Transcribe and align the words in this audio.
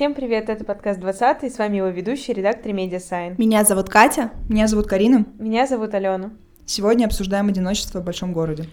Всем 0.00 0.14
привет, 0.14 0.48
это 0.48 0.64
подкаст 0.64 0.98
20 0.98 1.44
и 1.44 1.50
с 1.50 1.58
вами 1.58 1.76
его 1.76 1.88
ведущий, 1.88 2.32
редактор 2.32 2.72
Медиасайн. 2.72 3.34
Меня 3.36 3.64
зовут 3.64 3.90
Катя. 3.90 4.30
Меня 4.48 4.66
зовут 4.66 4.86
Карина. 4.86 5.26
Меня 5.38 5.66
зовут 5.66 5.92
Алена. 5.92 6.32
Сегодня 6.64 7.04
обсуждаем 7.04 7.48
одиночество 7.48 8.00
в 8.00 8.04
большом 8.04 8.32
городе. 8.32 8.64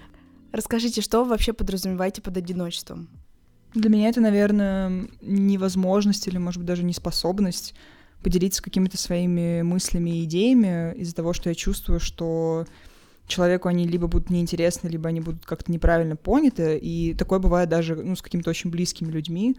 Расскажите, 0.53 1.01
что 1.01 1.25
вы 1.25 1.31
вообще 1.31 1.51
подразумеваете 1.51 2.21
под 2.21 2.37
одиночеством? 2.37 3.09
Для 3.73 3.89
меня 3.89 4.07
это, 4.07 4.21
наверное, 4.21 5.09
невозможность 5.19 6.25
или, 6.29 6.37
может 6.37 6.59
быть, 6.59 6.67
даже 6.67 6.83
неспособность 6.83 7.75
поделиться 8.23 8.63
какими-то 8.63 8.97
своими 8.97 9.63
мыслями 9.63 10.21
и 10.21 10.23
идеями 10.23 10.93
из-за 10.95 11.13
того, 11.13 11.33
что 11.33 11.49
я 11.49 11.55
чувствую, 11.55 11.99
что 11.99 12.65
человеку 13.27 13.67
они 13.67 13.85
либо 13.85 14.07
будут 14.07 14.29
неинтересны, 14.29 14.87
либо 14.87 15.09
они 15.09 15.19
будут 15.19 15.45
как-то 15.45 15.73
неправильно 15.73 16.15
поняты. 16.15 16.77
И 16.77 17.13
такое 17.15 17.39
бывает 17.39 17.67
даже 17.67 17.97
ну, 17.97 18.15
с 18.15 18.21
какими-то 18.21 18.49
очень 18.49 18.69
близкими 18.69 19.11
людьми, 19.11 19.57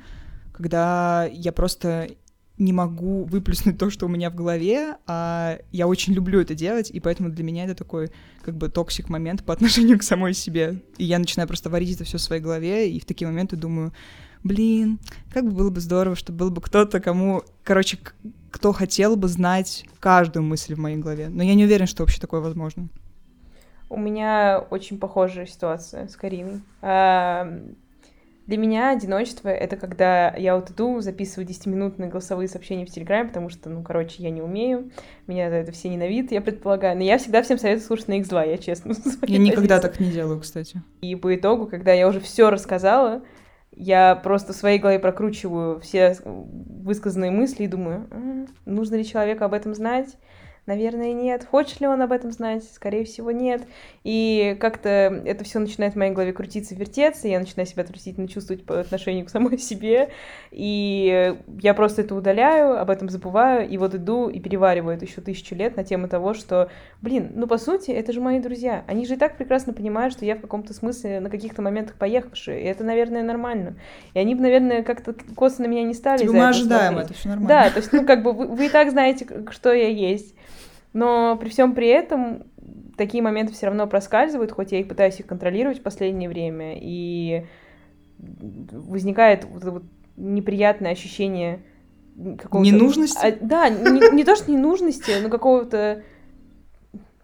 когда 0.59 1.27
я 1.27 1.53
просто 1.53 2.09
не 2.59 2.73
могу 2.73 3.23
выплеснуть 3.25 3.79
то, 3.79 3.91
что 3.91 4.07
у 4.07 4.09
меня 4.09 4.31
в 4.31 4.35
голове, 4.35 4.97
а 5.07 5.59
я 5.71 5.87
очень 5.87 6.13
люблю 6.13 6.41
это 6.41 6.57
делать, 6.57 6.91
и 6.91 6.99
поэтому 6.99 7.31
для 7.31 7.45
меня 7.45 7.65
это 7.65 7.77
такой 7.77 8.11
как 8.43 8.57
бы 8.57 8.69
toxic 8.69 9.09
момент 9.09 9.45
по 9.45 9.53
отношению 9.55 9.99
к 9.99 10.03
самой 10.03 10.35
себе. 10.35 10.83
И 10.97 11.05
я 11.05 11.21
начинаю 11.21 11.47
просто 11.47 11.71
варить 11.71 11.95
это 11.95 12.03
все 12.03 12.19
в 12.19 12.23
своей 12.23 12.43
голове, 12.43 12.91
и 12.91 12.99
в 12.99 13.05
такие 13.05 13.29
моменты 13.29 13.55
думаю, 13.55 13.93
блин, 14.43 14.99
как 15.33 15.45
бы 15.45 15.53
было 15.53 15.71
бы 15.71 15.81
здорово, 15.81 16.17
чтобы 16.17 16.39
был 16.39 16.51
бы 16.51 16.61
кто-то, 16.61 16.99
кому, 16.99 17.43
короче, 17.63 17.99
кто 18.51 18.73
хотел 18.73 19.15
бы 19.15 19.29
знать 19.29 19.85
каждую 20.01 20.43
мысль 20.43 20.75
в 20.75 20.79
моей 20.79 20.97
голове. 20.97 21.29
Но 21.29 21.45
я 21.45 21.55
не 21.55 21.65
уверен, 21.65 21.87
что 21.87 22.03
вообще 22.03 22.21
такое 22.21 22.41
возможно. 22.41 22.89
У 23.89 23.97
меня 23.97 24.67
очень 24.71 24.99
похожая 24.99 25.47
ситуация 25.47 26.09
с 26.09 26.17
Кариной. 26.17 26.63
Для 28.49 28.57
меня 28.57 28.93
одиночество— 28.93 29.49
это 29.51 29.77
когда 29.77 30.35
я 30.35 30.57
вот 30.57 30.71
иду, 30.71 31.03
записываю 31.03 31.47
10-минутные 31.47 32.09
голосовые 32.09 32.49
сообщения 32.49 32.87
в 32.87 32.91
Телеграме, 32.91 33.29
потому 33.29 33.51
что, 33.51 33.69
ну, 33.69 33.83
короче, 33.83 34.23
я 34.23 34.31
не 34.31 34.41
умею, 34.41 34.91
меня 35.27 35.51
за 35.51 35.57
это 35.57 35.71
все 35.71 35.91
ненавидят, 35.91 36.33
я 36.33 36.41
предполагаю. 36.41 36.97
Но 36.97 37.03
я 37.03 37.19
всегда 37.19 37.43
всем 37.43 37.59
советую 37.59 37.87
слушать 37.87 38.09
на 38.09 38.19
X2, 38.19 38.51
я 38.51 38.57
честно. 38.57 38.95
Я 39.27 39.37
никогда 39.37 39.81
так 39.81 40.01
не 40.01 40.11
делаю, 40.11 40.41
кстати. 40.41 40.81
И 41.03 41.15
по 41.15 41.37
итогу, 41.37 41.67
когда 41.67 41.93
я 41.93 42.09
уже 42.09 42.21
все 42.21 42.49
рассказала, 42.49 43.23
я 43.77 44.17
просто 44.17 44.55
в 44.55 44.57
своей 44.57 44.79
голове 44.79 44.99
прокручиваю 44.99 45.79
все 45.81 46.17
высказанные 46.25 47.31
мысли 47.31 47.65
и 47.65 47.69
думаю, 47.69 48.09
нужно 48.65 48.95
ли 48.95 49.05
человеку 49.05 49.45
об 49.45 49.53
этом 49.53 49.75
знать, 49.75 50.17
Наверное, 50.69 51.15
нет. 51.15 51.47
Хочет 51.51 51.81
ли 51.81 51.87
он 51.87 52.03
об 52.03 52.13
этом 52.13 52.31
знать? 52.31 52.63
Скорее 52.63 53.07
всего, 53.07 53.31
нет. 53.31 53.63
И 54.05 54.55
как-то 54.61 54.91
это 55.25 55.43
все 55.43 55.61
начинает 55.61 55.95
в 55.95 55.97
моей 55.97 56.13
голове 56.13 56.35
крутиться, 56.35 56.75
вертеться, 56.75 57.27
я 57.27 57.41
начинаю 57.41 57.67
себя 57.67 57.85
отвратительно 57.85 58.29
чувствовать 58.29 58.67
по 58.67 58.79
отношению 58.79 59.25
к 59.25 59.31
самой 59.31 59.57
себе, 59.59 60.11
и 60.51 61.35
я 61.63 61.73
просто 61.73 62.03
это 62.03 62.15
удаляю, 62.15 62.79
об 62.79 62.91
этом 62.91 63.09
забываю, 63.09 63.67
и 63.67 63.79
вот 63.79 63.95
иду 63.95 64.29
и 64.29 64.41
перевариваю 64.41 64.95
это 64.95 65.07
еще 65.07 65.23
тысячу 65.23 65.55
лет 65.55 65.75
на 65.75 65.85
тему 65.85 66.07
того, 66.07 66.35
что, 66.35 66.69
блин, 67.01 67.31
ну, 67.35 67.47
по 67.47 67.57
сути, 67.57 67.91
это 67.91 68.13
же 68.13 68.21
мои 68.21 68.39
друзья. 68.39 68.85
Они 68.87 69.07
же 69.07 69.15
и 69.15 69.17
так 69.17 69.39
прекрасно 69.39 69.73
понимают, 69.73 70.13
что 70.13 70.27
я 70.27 70.37
в 70.37 70.43
каком-то 70.43 70.75
смысле 70.75 71.21
на 71.21 71.31
каких-то 71.31 71.63
моментах 71.63 71.97
поехавший, 71.97 72.61
и 72.61 72.67
это, 72.67 72.85
наверное, 72.85 73.23
нормально. 73.23 73.77
И 74.13 74.19
они 74.19 74.35
бы, 74.35 74.43
наверное, 74.43 74.83
как-то 74.83 75.15
косо 75.35 75.63
на 75.63 75.67
меня 75.67 75.85
не 75.85 75.95
стали 75.95 76.21
типа, 76.21 76.35
мы 76.35 76.49
ожидаем, 76.49 76.93
смотреть. 76.93 77.11
это 77.11 77.19
все 77.19 77.29
нормально. 77.31 77.49
Да, 77.49 77.71
то 77.71 77.79
есть, 77.79 77.91
ну, 77.91 78.05
как 78.05 78.23
бы 78.23 78.35
вы, 78.35 78.49
вы 78.49 78.67
и 78.67 78.69
так 78.69 78.91
знаете, 78.91 79.27
что 79.51 79.73
я 79.73 79.89
есть. 79.89 80.35
Но 80.93 81.37
при 81.37 81.49
всем 81.49 81.75
при 81.75 81.89
этом 81.89 82.45
такие 82.97 83.23
моменты 83.23 83.53
все 83.53 83.67
равно 83.67 83.87
проскальзывают, 83.87 84.53
хоть 84.53 84.73
я 84.73 84.81
их 84.81 84.89
пытаюсь 84.89 85.21
их 85.21 85.27
контролировать 85.27 85.79
в 85.79 85.83
последнее 85.83 86.29
время, 86.29 86.75
и 86.77 87.47
возникает 88.19 89.45
вот 89.45 89.65
вот 89.65 89.85
неприятное 90.17 90.93
ощущение 90.93 91.63
какого-то... 92.39 92.69
Ненужности? 92.69 93.25
А, 93.25 93.37
да, 93.41 93.69
не, 93.69 94.15
не 94.15 94.25
то, 94.25 94.35
что 94.35 94.51
ненужности, 94.51 95.13
но 95.23 95.29
какого-то, 95.29 96.03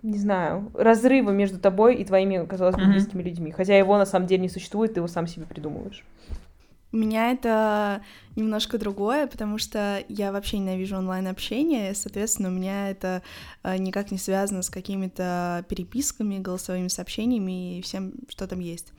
не 0.03 0.19
знаю, 0.19 0.71
разрыва 0.75 1.31
между 1.31 1.59
тобой 1.59 1.97
и 1.97 2.05
твоими, 2.05 2.47
казалось 2.47 2.77
бы, 2.77 2.87
близкими 2.87 3.23
людьми. 3.23 3.51
Хотя 3.51 3.77
его 3.77 3.99
на 3.99 4.07
самом 4.07 4.27
деле 4.27 4.43
не 4.43 4.49
существует, 4.49 4.95
ты 4.95 5.01
его 5.01 5.09
сам 5.09 5.27
себе 5.27 5.47
придумываешь. 5.47 6.05
У 6.95 6.97
меня 6.97 7.33
это 7.33 8.05
немножко 8.37 8.79
другое, 8.79 9.27
потому 9.27 9.59
что 9.59 10.05
я 10.09 10.31
вообще 10.31 10.59
ненавижу 10.59 10.97
онлайн-общение, 10.97 11.93
соответственно, 11.93 12.51
у 12.51 12.53
меня 12.53 12.89
это 12.89 13.25
э, 13.65 13.77
никак 13.79 14.13
не 14.13 14.19
связано 14.19 14.63
с 14.63 14.71
какими-то 14.71 15.65
переписками, 15.69 16.39
голосовыми 16.39 16.87
сообщениями 16.87 17.79
и 17.79 17.83
всем, 17.83 18.13
что 18.29 18.47
там 18.47 18.61
есть. 18.61 18.93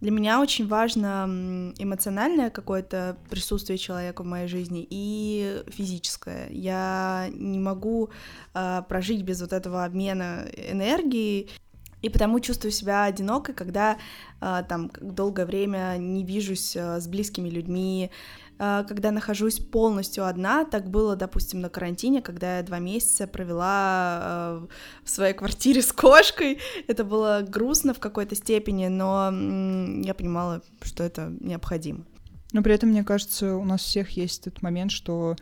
Для 0.00 0.12
меня 0.12 0.40
очень 0.40 0.68
важно 0.68 1.72
эмоциональное 1.78 2.50
какое-то 2.50 3.16
присутствие 3.28 3.76
человека 3.76 4.22
в 4.22 4.26
моей 4.26 4.46
жизни 4.46 4.86
и 4.88 5.64
физическое. 5.66 6.48
Я 6.50 7.28
не 7.32 7.58
могу 7.58 8.10
э, 8.54 8.82
прожить 8.88 9.22
без 9.22 9.40
вот 9.40 9.52
этого 9.52 9.84
обмена 9.84 10.46
энергии 10.54 11.48
и 12.02 12.08
потому 12.08 12.40
чувствую 12.40 12.72
себя 12.72 13.04
одинокой, 13.04 13.54
когда 13.54 13.98
э, 14.40 14.62
там 14.68 14.90
долгое 15.00 15.46
время 15.46 15.96
не 15.98 16.24
вижусь 16.24 16.76
э, 16.76 17.00
с 17.00 17.08
близкими 17.08 17.48
людьми, 17.48 18.10
э, 18.58 18.84
когда 18.86 19.10
нахожусь 19.10 19.58
полностью 19.58 20.26
одна. 20.26 20.64
Так 20.64 20.90
было, 20.90 21.16
допустим, 21.16 21.60
на 21.60 21.68
карантине, 21.68 22.22
когда 22.22 22.58
я 22.58 22.62
два 22.62 22.78
месяца 22.78 23.26
провела 23.26 24.60
в 25.04 25.10
своей 25.10 25.34
квартире 25.34 25.82
с 25.82 25.92
кошкой. 25.92 26.58
Это 26.86 27.02
было 27.02 27.44
грустно 27.46 27.94
в 27.94 27.98
какой-то 27.98 28.34
степени, 28.34 28.88
но 28.88 29.30
я 30.04 30.14
понимала, 30.14 30.62
что 30.82 31.02
это 31.02 31.32
необходимо. 31.40 32.04
Но 32.52 32.62
при 32.62 32.74
этом, 32.74 32.90
мне 32.90 33.04
кажется, 33.04 33.56
у 33.56 33.64
нас 33.64 33.80
всех 33.80 34.10
есть 34.10 34.46
этот 34.46 34.62
момент, 34.62 34.92
что 34.92 35.36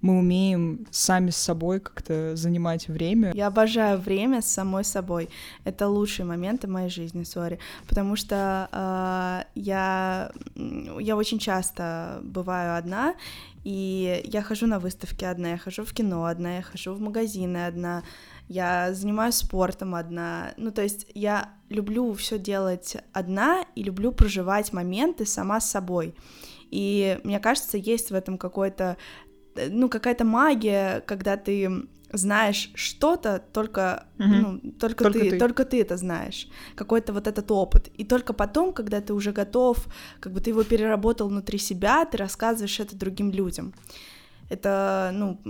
мы 0.00 0.18
умеем 0.18 0.86
сами 0.90 1.30
с 1.30 1.36
собой 1.36 1.80
как-то 1.80 2.36
занимать 2.36 2.88
время. 2.88 3.32
Я 3.34 3.48
обожаю 3.48 3.98
время 3.98 4.42
с 4.42 4.46
самой 4.46 4.84
собой. 4.84 5.28
Это 5.64 5.88
лучшие 5.88 6.26
моменты 6.26 6.66
моей 6.66 6.90
жизни, 6.90 7.24
сори. 7.24 7.58
Потому 7.88 8.16
что 8.16 8.68
э, 8.72 9.48
я, 9.54 10.32
я 10.54 11.16
очень 11.16 11.38
часто 11.38 12.20
бываю 12.22 12.76
одна, 12.76 13.14
и 13.64 14.22
я 14.24 14.42
хожу 14.42 14.66
на 14.66 14.78
выставки 14.78 15.24
одна, 15.24 15.50
я 15.50 15.58
хожу 15.58 15.84
в 15.84 15.92
кино 15.92 16.26
одна, 16.26 16.56
я 16.56 16.62
хожу 16.62 16.94
в 16.94 17.00
магазины 17.00 17.66
одна, 17.66 18.04
я 18.48 18.94
занимаюсь 18.94 19.34
спортом 19.34 19.96
одна. 19.96 20.54
Ну, 20.56 20.70
то 20.70 20.82
есть 20.82 21.06
я 21.14 21.50
люблю 21.68 22.12
все 22.14 22.38
делать 22.38 22.96
одна 23.12 23.64
и 23.74 23.82
люблю 23.82 24.12
проживать 24.12 24.72
моменты 24.72 25.26
сама 25.26 25.60
с 25.60 25.68
собой. 25.68 26.14
И 26.70 27.18
мне 27.24 27.40
кажется, 27.40 27.76
есть 27.76 28.10
в 28.10 28.14
этом 28.14 28.38
какой-то 28.38 28.96
ну, 29.70 29.88
какая-то 29.88 30.24
магия, 30.24 31.02
когда 31.06 31.36
ты 31.36 31.86
знаешь 32.12 32.70
что-то, 32.74 33.42
только, 33.52 34.06
угу. 34.18 34.28
ну, 34.28 34.60
только, 34.78 35.04
только 35.04 35.18
ты, 35.18 35.30
ты, 35.30 35.38
только 35.38 35.64
ты 35.64 35.80
это 35.80 35.96
знаешь, 35.96 36.48
какой-то 36.74 37.12
вот 37.12 37.26
этот 37.26 37.50
опыт. 37.50 37.88
И 37.96 38.04
только 38.04 38.32
потом, 38.32 38.72
когда 38.72 39.00
ты 39.00 39.12
уже 39.12 39.32
готов, 39.32 39.86
как 40.20 40.32
бы 40.32 40.40
ты 40.40 40.50
его 40.50 40.62
переработал 40.62 41.28
внутри 41.28 41.58
себя, 41.58 42.04
ты 42.04 42.16
рассказываешь 42.16 42.80
это 42.80 42.96
другим 42.96 43.30
людям. 43.30 43.74
Это, 44.48 45.10
ну, 45.12 45.40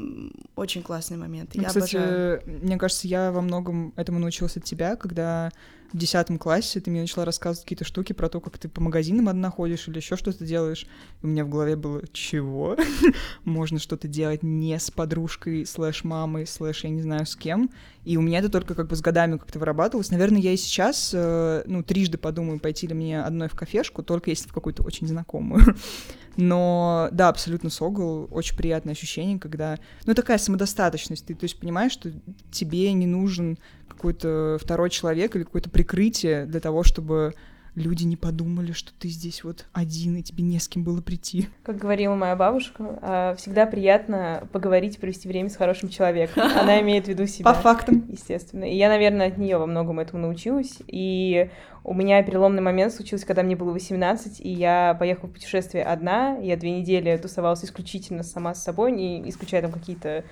очень 0.54 0.82
классный 0.82 1.18
момент. 1.18 1.50
Ну, 1.54 1.62
я 1.62 1.68
кстати, 1.68 1.96
обожаю. 1.96 2.42
мне 2.46 2.78
кажется, 2.78 3.06
я 3.06 3.30
во 3.30 3.42
многом 3.42 3.92
этому 3.96 4.18
научилась 4.18 4.56
от 4.56 4.64
тебя, 4.64 4.96
когда 4.96 5.50
в 5.92 5.96
десятом 5.96 6.38
классе 6.38 6.80
ты 6.80 6.90
мне 6.90 7.00
начала 7.00 7.24
рассказывать 7.24 7.64
какие-то 7.64 7.84
штуки 7.84 8.12
про 8.12 8.28
то, 8.28 8.40
как 8.40 8.58
ты 8.58 8.68
по 8.68 8.80
магазинам 8.80 9.28
одна 9.28 9.50
ходишь 9.50 9.88
или 9.88 9.96
еще 9.96 10.16
что-то 10.16 10.44
делаешь. 10.44 10.86
И 11.22 11.26
у 11.26 11.28
меня 11.28 11.44
в 11.44 11.48
голове 11.48 11.76
было, 11.76 12.02
чего? 12.12 12.76
Можно 13.44 13.78
что-то 13.78 14.08
делать 14.08 14.42
не 14.42 14.78
с 14.78 14.90
подружкой, 14.90 15.66
слэш 15.66 16.04
мамой, 16.04 16.46
слэш 16.46 16.84
я 16.84 16.90
не 16.90 17.02
знаю 17.02 17.26
с 17.26 17.36
кем. 17.36 17.70
И 18.04 18.16
у 18.16 18.20
меня 18.20 18.38
это 18.38 18.48
только 18.48 18.74
как 18.74 18.88
бы 18.88 18.96
с 18.96 19.00
годами 19.00 19.36
как-то 19.36 19.58
вырабатывалось. 19.58 20.10
Наверное, 20.10 20.40
я 20.40 20.52
и 20.52 20.56
сейчас, 20.56 21.10
э, 21.12 21.64
ну, 21.66 21.82
трижды 21.82 22.18
подумаю, 22.18 22.60
пойти 22.60 22.86
ли 22.86 22.94
мне 22.94 23.20
одной 23.20 23.48
в 23.48 23.54
кафешку, 23.54 24.02
только 24.02 24.30
если 24.30 24.48
в 24.48 24.52
какую-то 24.52 24.82
очень 24.82 25.08
знакомую. 25.08 25.74
Но 26.36 27.08
да, 27.12 27.28
абсолютно 27.28 27.70
согл, 27.70 28.28
очень 28.30 28.56
приятное 28.56 28.92
ощущение, 28.92 29.38
когда, 29.38 29.78
ну, 30.04 30.14
такая 30.14 30.38
самодостаточность, 30.38 31.26
ты, 31.26 31.34
то 31.34 31.44
есть, 31.44 31.58
понимаешь, 31.58 31.92
что 31.92 32.12
тебе 32.52 32.92
не 32.92 33.06
нужен 33.06 33.58
какой-то 33.96 34.58
второй 34.60 34.90
человек 34.90 35.34
или 35.34 35.42
какое-то 35.42 35.70
прикрытие 35.70 36.46
для 36.46 36.60
того, 36.60 36.84
чтобы 36.84 37.34
люди 37.76 38.04
не 38.04 38.16
подумали, 38.16 38.72
что 38.72 38.92
ты 38.98 39.08
здесь 39.08 39.44
вот 39.44 39.66
один, 39.72 40.16
и 40.16 40.22
тебе 40.22 40.42
не 40.42 40.58
с 40.58 40.66
кем 40.66 40.82
было 40.82 41.00
прийти. 41.02 41.48
Как 41.62 41.76
говорила 41.76 42.14
моя 42.14 42.34
бабушка, 42.34 42.98
а, 43.02 43.34
всегда 43.36 43.66
приятно 43.66 44.48
поговорить, 44.50 44.98
провести 44.98 45.28
время 45.28 45.50
с 45.50 45.56
хорошим 45.56 45.90
человеком. 45.90 46.42
Она 46.58 46.80
имеет 46.80 47.04
в 47.04 47.08
виду 47.08 47.26
себя. 47.26 47.52
По 47.52 47.54
фактам. 47.54 48.06
Естественно. 48.08 48.64
И 48.64 48.74
я, 48.74 48.88
наверное, 48.88 49.28
от 49.28 49.36
нее 49.36 49.58
во 49.58 49.66
многом 49.66 50.00
этому 50.00 50.22
научилась. 50.22 50.78
И 50.86 51.50
у 51.84 51.92
меня 51.92 52.22
переломный 52.22 52.62
момент 52.62 52.94
случился, 52.94 53.26
когда 53.26 53.42
мне 53.42 53.56
было 53.56 53.72
18, 53.72 54.40
и 54.40 54.48
я 54.48 54.96
поехала 54.98 55.28
в 55.28 55.32
путешествие 55.32 55.84
одна. 55.84 56.38
Я 56.38 56.56
две 56.56 56.70
недели 56.70 57.16
тусовалась 57.18 57.64
исключительно 57.64 58.22
сама 58.22 58.54
с 58.54 58.64
собой, 58.64 58.92
не 58.92 59.28
исключая 59.28 59.60
там 59.60 59.70
какие-то 59.70 60.24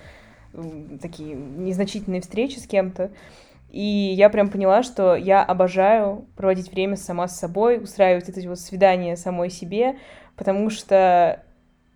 такие 1.01 1.35
незначительные 1.35 2.21
встречи 2.21 2.59
с 2.59 2.65
кем-то. 2.65 3.11
И 3.69 4.13
я 4.15 4.29
прям 4.29 4.49
поняла, 4.49 4.83
что 4.83 5.15
я 5.15 5.43
обожаю 5.43 6.27
проводить 6.35 6.71
время 6.71 6.95
сама 6.95 7.27
с 7.27 7.39
собой, 7.39 7.81
устраивать 7.81 8.29
эти 8.29 8.47
вот 8.47 8.59
свидания 8.59 9.17
самой 9.17 9.49
себе, 9.49 9.97
потому 10.35 10.69
что 10.69 11.43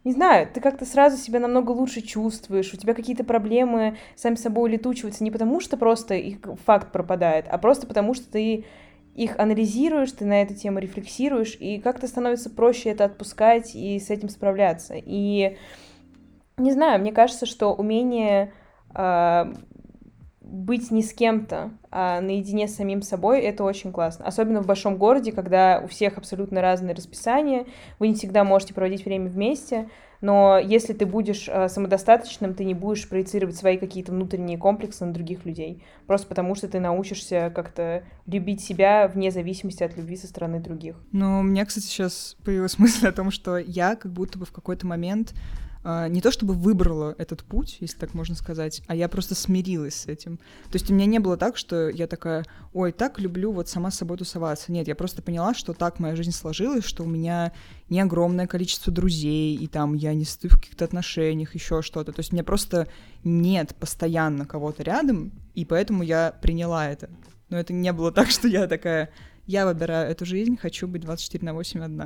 не 0.04 0.14
знаю, 0.14 0.48
ты 0.52 0.62
как-то 0.62 0.86
сразу 0.86 1.18
себя 1.18 1.40
намного 1.40 1.72
лучше 1.72 2.02
чувствуешь, 2.02 2.74
у 2.74 2.78
тебя 2.78 2.94
какие-то 2.94 3.24
проблемы 3.24 3.98
сами 4.16 4.36
собой 4.36 4.70
улетучиваются 4.70 5.24
не 5.24 5.32
потому, 5.32 5.60
что 5.60 5.78
просто 5.78 6.16
их 6.16 6.38
факт 6.66 6.92
пропадает, 6.92 7.46
а 7.50 7.58
просто 7.58 7.86
потому, 7.86 8.14
что 8.14 8.32
ты 8.32 8.66
их 9.16 9.38
анализируешь, 9.38 10.12
ты 10.14 10.26
на 10.26 10.42
эту 10.42 10.56
тему 10.56 10.80
рефлексируешь, 10.80 11.58
и 11.60 11.80
как-то 11.80 12.08
становится 12.08 12.50
проще 12.50 12.90
это 12.90 13.06
отпускать 13.06 13.76
и 13.76 14.00
с 14.00 14.10
этим 14.10 14.30
справляться. 14.30 14.94
И 14.96 15.58
не 16.58 16.72
знаю, 16.72 17.02
мне 17.02 17.12
кажется, 17.12 17.46
что 17.46 17.74
умение 17.74 18.54
э, 18.96 19.54
быть 20.50 20.92
не 20.92 21.04
с 21.04 21.14
кем-то, 21.14 21.72
а 21.92 22.22
наедине 22.22 22.68
с 22.68 22.76
самим 22.76 23.02
собой, 23.02 23.42
это 23.42 23.64
очень 23.64 23.92
классно. 23.92 24.26
Особенно 24.26 24.62
в 24.62 24.66
большом 24.66 24.98
городе, 24.98 25.32
когда 25.32 25.82
у 25.84 25.88
всех 25.88 26.18
абсолютно 26.18 26.62
разные 26.62 26.96
расписания, 26.96 27.66
вы 28.00 28.10
не 28.10 28.16
всегда 28.16 28.44
можете 28.44 28.74
проводить 28.74 29.06
время 29.06 29.30
вместе, 29.30 29.90
но 30.22 30.60
если 30.60 30.94
ты 30.94 31.06
будешь 31.06 31.48
э, 31.48 31.70
самодостаточным, 31.70 32.54
ты 32.54 32.66
не 32.66 32.74
будешь 32.74 33.08
проецировать 33.08 33.56
свои 33.56 33.78
какие-то 33.78 34.12
внутренние 34.12 34.58
комплексы 34.58 35.06
на 35.06 35.14
других 35.14 35.46
людей, 35.46 35.84
просто 36.08 36.28
потому 36.28 36.56
что 36.56 36.68
ты 36.68 36.80
научишься 36.80 37.52
как-то 37.56 38.04
любить 38.26 38.62
себя 38.62 39.08
вне 39.08 39.32
зависимости 39.32 39.84
от 39.84 39.96
любви 39.96 40.18
со 40.18 40.28
стороны 40.28 40.60
других. 40.60 40.96
Ну, 41.12 41.40
у 41.40 41.44
меня, 41.44 41.66
кстати, 41.66 41.86
сейчас 41.86 42.36
появилась 42.44 42.78
мысль 42.80 43.08
о 43.08 43.14
том, 43.14 43.32
что 43.32 43.58
я 43.58 43.96
как 43.96 44.12
будто 44.12 44.38
бы 44.38 44.46
в 44.46 44.52
какой-то 44.52 44.86
момент 44.86 45.34
а, 45.34 45.38
не 45.84 46.20
то 46.20 46.30
чтобы 46.32 46.54
выбрала 46.56 47.16
этот 47.18 47.44
путь, 47.44 47.78
если 47.80 47.98
так 47.98 48.14
можно 48.14 48.36
сказать, 48.36 48.82
а 48.88 48.96
я 48.96 49.08
просто 49.08 49.34
смирилась 49.34 49.96
с 49.96 50.08
этим. 50.08 50.38
То 50.38 50.74
есть 50.74 50.92
у 50.92 50.94
меня 50.94 51.06
не 51.06 51.20
было 51.20 51.38
так, 51.38 51.56
что 51.56 51.90
я 51.90 52.06
такая, 52.06 52.46
ой, 52.74 52.92
так 52.92 53.20
люблю 53.20 53.54
вот 53.54 53.70
сама 53.70 53.90
с 53.90 53.98
собой 53.98 54.18
тусоваться. 54.18 54.72
Нет, 54.74 54.88
я 54.90 54.96
просто 54.96 55.22
поняла, 55.22 55.54
что 55.54 55.74
так 55.74 56.00
моя 56.00 56.18
жизнь 56.18 56.32
сложилась, 56.32 56.84
что 56.84 57.04
у 57.04 57.08
меня 57.08 57.54
не 57.88 58.02
огромное 58.02 58.46
количество 58.46 58.92
друзей, 58.92 59.56
и 59.56 59.68
там 59.68 59.94
я 59.94 60.14
не 60.14 60.26
стою 60.26 60.54
в 60.54 60.60
каких-то 60.60 60.84
отношениях, 60.84 61.56
еще 61.56 61.82
что-то. 61.82 62.12
То 62.12 62.20
есть 62.20 62.34
у 62.34 62.36
меня 62.36 62.44
просто 62.44 62.88
нет 63.24 63.74
постоянно 63.76 64.46
кого-то 64.46 64.84
рядом, 64.84 65.32
и 65.56 65.64
поэтому 65.64 66.04
я 66.04 66.34
приняла 66.42 66.90
это. 66.90 67.10
Но 67.50 67.58
это 67.58 67.72
не 67.72 67.94
было 67.94 68.12
так, 68.12 68.30
что 68.30 68.48
я 68.48 68.68
такая, 68.68 69.12
я 69.48 69.66
выбираю 69.66 70.12
эту 70.12 70.26
жизнь, 70.26 70.58
хочу 70.58 70.88
быть 70.88 71.02
24 71.04 71.46
на 71.46 71.54
8 71.54 71.82
одна. 71.82 72.06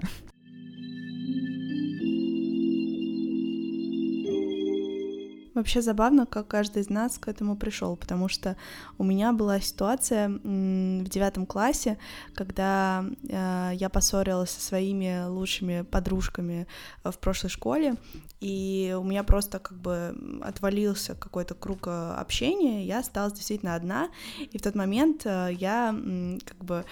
Вообще 5.53 5.83
забавно, 5.83 6.25
как 6.25 6.47
каждый 6.47 6.81
из 6.81 6.89
нас 6.89 7.19
к 7.19 7.27
этому 7.27 7.55
пришел, 7.55 7.95
потому 7.95 8.27
что 8.27 8.57
у 8.97 9.03
меня 9.03 9.33
была 9.33 9.59
ситуация 9.59 10.29
в 10.29 11.07
девятом 11.07 11.45
классе, 11.45 11.99
когда 12.33 13.05
э, 13.29 13.71
я 13.75 13.89
поссорилась 13.89 14.49
со 14.49 14.61
своими 14.61 15.27
лучшими 15.27 15.83
подружками 15.83 16.65
э, 17.03 17.11
в 17.11 17.19
прошлой 17.19 17.49
школе, 17.49 17.95
и 18.41 18.97
у 18.99 19.03
меня 19.03 19.23
просто 19.23 19.59
как 19.59 19.77
бы 19.77 20.41
отвалился 20.41 21.13
какой-то 21.13 21.53
круг 21.53 21.85
э, 21.85 22.15
общения, 22.17 22.83
я 22.85 22.99
осталась 22.99 23.33
действительно 23.33 23.75
одна, 23.75 24.09
и 24.39 24.57
в 24.57 24.61
тот 24.61 24.73
момент 24.73 25.25
я 25.25 25.95
как 26.45 26.65
бы 26.65 26.83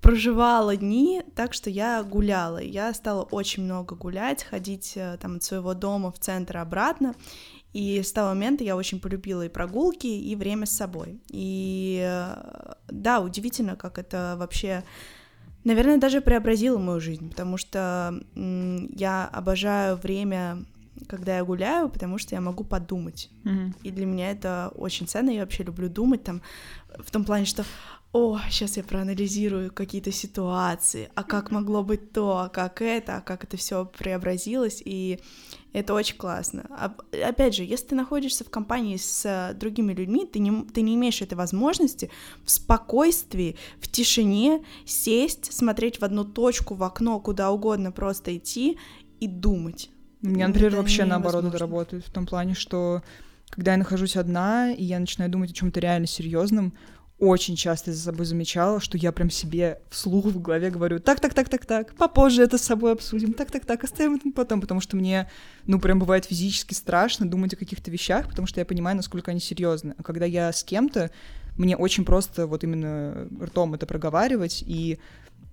проживала 0.00 0.76
дни 0.76 1.22
так, 1.34 1.52
что 1.52 1.70
я 1.70 2.02
гуляла. 2.04 2.58
Я 2.58 2.94
стала 2.94 3.22
очень 3.22 3.64
много 3.64 3.96
гулять, 3.96 4.44
ходить 4.44 4.96
там 5.20 5.36
от 5.36 5.42
своего 5.42 5.74
дома 5.74 6.12
в 6.12 6.18
центр 6.20 6.58
обратно. 6.58 7.14
И 7.72 8.02
с 8.02 8.12
того 8.12 8.28
момента 8.28 8.64
я 8.64 8.76
очень 8.76 8.98
полюбила 9.00 9.44
и 9.44 9.48
прогулки, 9.48 10.06
и 10.06 10.34
время 10.36 10.66
с 10.66 10.70
собой. 10.70 11.20
И 11.28 12.02
э, 12.02 12.72
да, 12.88 13.20
удивительно, 13.20 13.76
как 13.76 13.98
это 13.98 14.36
вообще, 14.38 14.84
наверное, 15.64 15.98
даже 15.98 16.20
преобразило 16.20 16.78
мою 16.78 17.00
жизнь, 17.00 17.28
потому 17.28 17.56
что 17.56 18.18
я 18.34 19.26
обожаю 19.26 19.96
время 19.96 20.64
когда 21.06 21.36
я 21.36 21.44
гуляю, 21.44 21.88
потому 21.88 22.18
что 22.18 22.34
я 22.34 22.40
могу 22.40 22.64
подумать. 22.64 23.30
Mm-hmm. 23.44 23.72
И 23.82 23.90
для 23.90 24.06
меня 24.06 24.30
это 24.30 24.72
очень 24.74 25.06
ценно. 25.06 25.30
Я 25.30 25.40
вообще 25.40 25.64
люблю 25.64 25.88
думать 25.88 26.24
там 26.24 26.42
в 26.98 27.10
том 27.10 27.24
плане, 27.24 27.44
что 27.44 27.64
о, 28.12 28.38
сейчас 28.48 28.78
я 28.78 28.84
проанализирую 28.84 29.70
какие-то 29.70 30.12
ситуации, 30.12 31.10
а 31.14 31.22
как 31.22 31.50
могло 31.50 31.82
быть 31.82 32.12
то, 32.12 32.38
а 32.38 32.48
как 32.48 32.80
это, 32.80 33.18
а 33.18 33.20
как 33.20 33.44
это 33.44 33.58
все 33.58 33.84
преобразилось, 33.84 34.80
и 34.82 35.20
это 35.74 35.92
очень 35.92 36.16
классно. 36.16 36.66
А, 36.70 36.94
опять 37.22 37.54
же, 37.54 37.64
если 37.64 37.88
ты 37.88 37.94
находишься 37.94 38.44
в 38.44 38.50
компании 38.50 38.96
с 38.96 39.54
другими 39.60 39.92
людьми, 39.92 40.24
ты 40.24 40.38
не, 40.38 40.64
ты 40.64 40.80
не 40.80 40.94
имеешь 40.94 41.20
этой 41.20 41.34
возможности 41.34 42.10
в 42.44 42.50
спокойствии, 42.50 43.58
в 43.78 43.88
тишине 43.88 44.64
сесть, 44.86 45.52
смотреть 45.52 46.00
в 46.00 46.02
одну 46.02 46.24
точку, 46.24 46.74
в 46.74 46.84
окно, 46.84 47.20
куда 47.20 47.50
угодно 47.50 47.92
просто 47.92 48.34
идти 48.34 48.78
и 49.20 49.26
думать. 49.26 49.90
У 50.22 50.28
меня, 50.28 50.48
например, 50.48 50.68
это 50.68 50.78
вообще 50.78 51.04
наоборот 51.04 51.44
это 51.44 51.58
работает, 51.58 52.04
в 52.04 52.10
том 52.10 52.26
плане, 52.26 52.54
что 52.54 53.02
когда 53.50 53.72
я 53.72 53.78
нахожусь 53.78 54.16
одна, 54.16 54.72
и 54.72 54.84
я 54.84 54.98
начинаю 54.98 55.30
думать 55.30 55.50
о 55.50 55.54
чем-то 55.54 55.80
реально 55.80 56.06
серьезном, 56.06 56.74
очень 57.18 57.56
часто 57.56 57.92
за 57.92 58.00
собой 58.00 58.26
замечала, 58.26 58.80
что 58.80 58.96
я 58.96 59.10
прям 59.10 59.28
себе 59.28 59.80
вслух 59.90 60.26
в 60.26 60.40
голове 60.40 60.70
говорю, 60.70 61.00
так, 61.00 61.18
так, 61.18 61.34
так, 61.34 61.48
так, 61.48 61.66
так, 61.66 61.94
попозже 61.94 62.42
это 62.42 62.58
с 62.58 62.62
собой 62.62 62.92
обсудим, 62.92 63.32
так, 63.32 63.50
так, 63.50 63.64
так, 63.64 63.82
оставим 63.82 64.14
это 64.14 64.30
потом, 64.30 64.60
потому 64.60 64.80
что 64.80 64.96
мне, 64.96 65.28
ну, 65.66 65.80
прям 65.80 65.98
бывает 65.98 66.26
физически 66.26 66.74
страшно 66.74 67.28
думать 67.28 67.54
о 67.54 67.56
каких-то 67.56 67.90
вещах, 67.90 68.28
потому 68.28 68.46
что 68.46 68.60
я 68.60 68.64
понимаю, 68.64 68.96
насколько 68.96 69.32
они 69.32 69.40
серьезны. 69.40 69.94
А 69.98 70.02
когда 70.04 70.26
я 70.26 70.52
с 70.52 70.62
кем-то, 70.62 71.10
мне 71.56 71.76
очень 71.76 72.04
просто 72.04 72.46
вот 72.46 72.62
именно 72.62 73.28
ртом 73.42 73.74
это 73.74 73.84
проговаривать, 73.86 74.62
и 74.64 75.00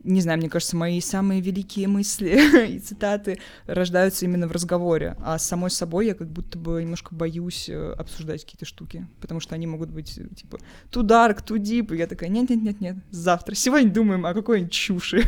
не 0.06 0.22
знаю, 0.22 0.38
мне 0.38 0.50
кажется, 0.50 0.78
мои 0.78 1.02
самые 1.02 1.42
великие 1.42 1.88
мысли 1.88 2.68
и 2.70 2.80
цитаты 2.80 3.40
рождаются 3.66 4.26
именно 4.26 4.48
в 4.48 4.52
разговоре, 4.52 5.16
а 5.20 5.38
с 5.38 5.46
самой 5.46 5.72
собой 5.72 6.08
я 6.08 6.14
как 6.14 6.30
будто 6.30 6.58
бы 6.58 6.82
немножко 6.82 7.14
боюсь 7.14 7.68
э, 7.70 7.94
обсуждать 7.98 8.44
какие-то 8.44 8.66
штуки, 8.66 9.08
потому 9.20 9.40
что 9.40 9.56
они 9.56 9.68
могут 9.68 9.90
быть, 9.90 10.18
э, 10.18 10.28
типа, 10.36 10.60
too 10.92 11.04
dark, 11.04 11.44
too 11.44 11.58
deep, 11.58 11.94
и 11.94 11.98
я 11.98 12.08
такая, 12.08 12.30
нет-нет-нет-нет, 12.30 12.98
завтра, 13.10 13.56
сегодня 13.56 13.92
думаем 13.92 14.26
о 14.26 14.34
какой-нибудь 14.34 14.72
чуши. 14.72 15.24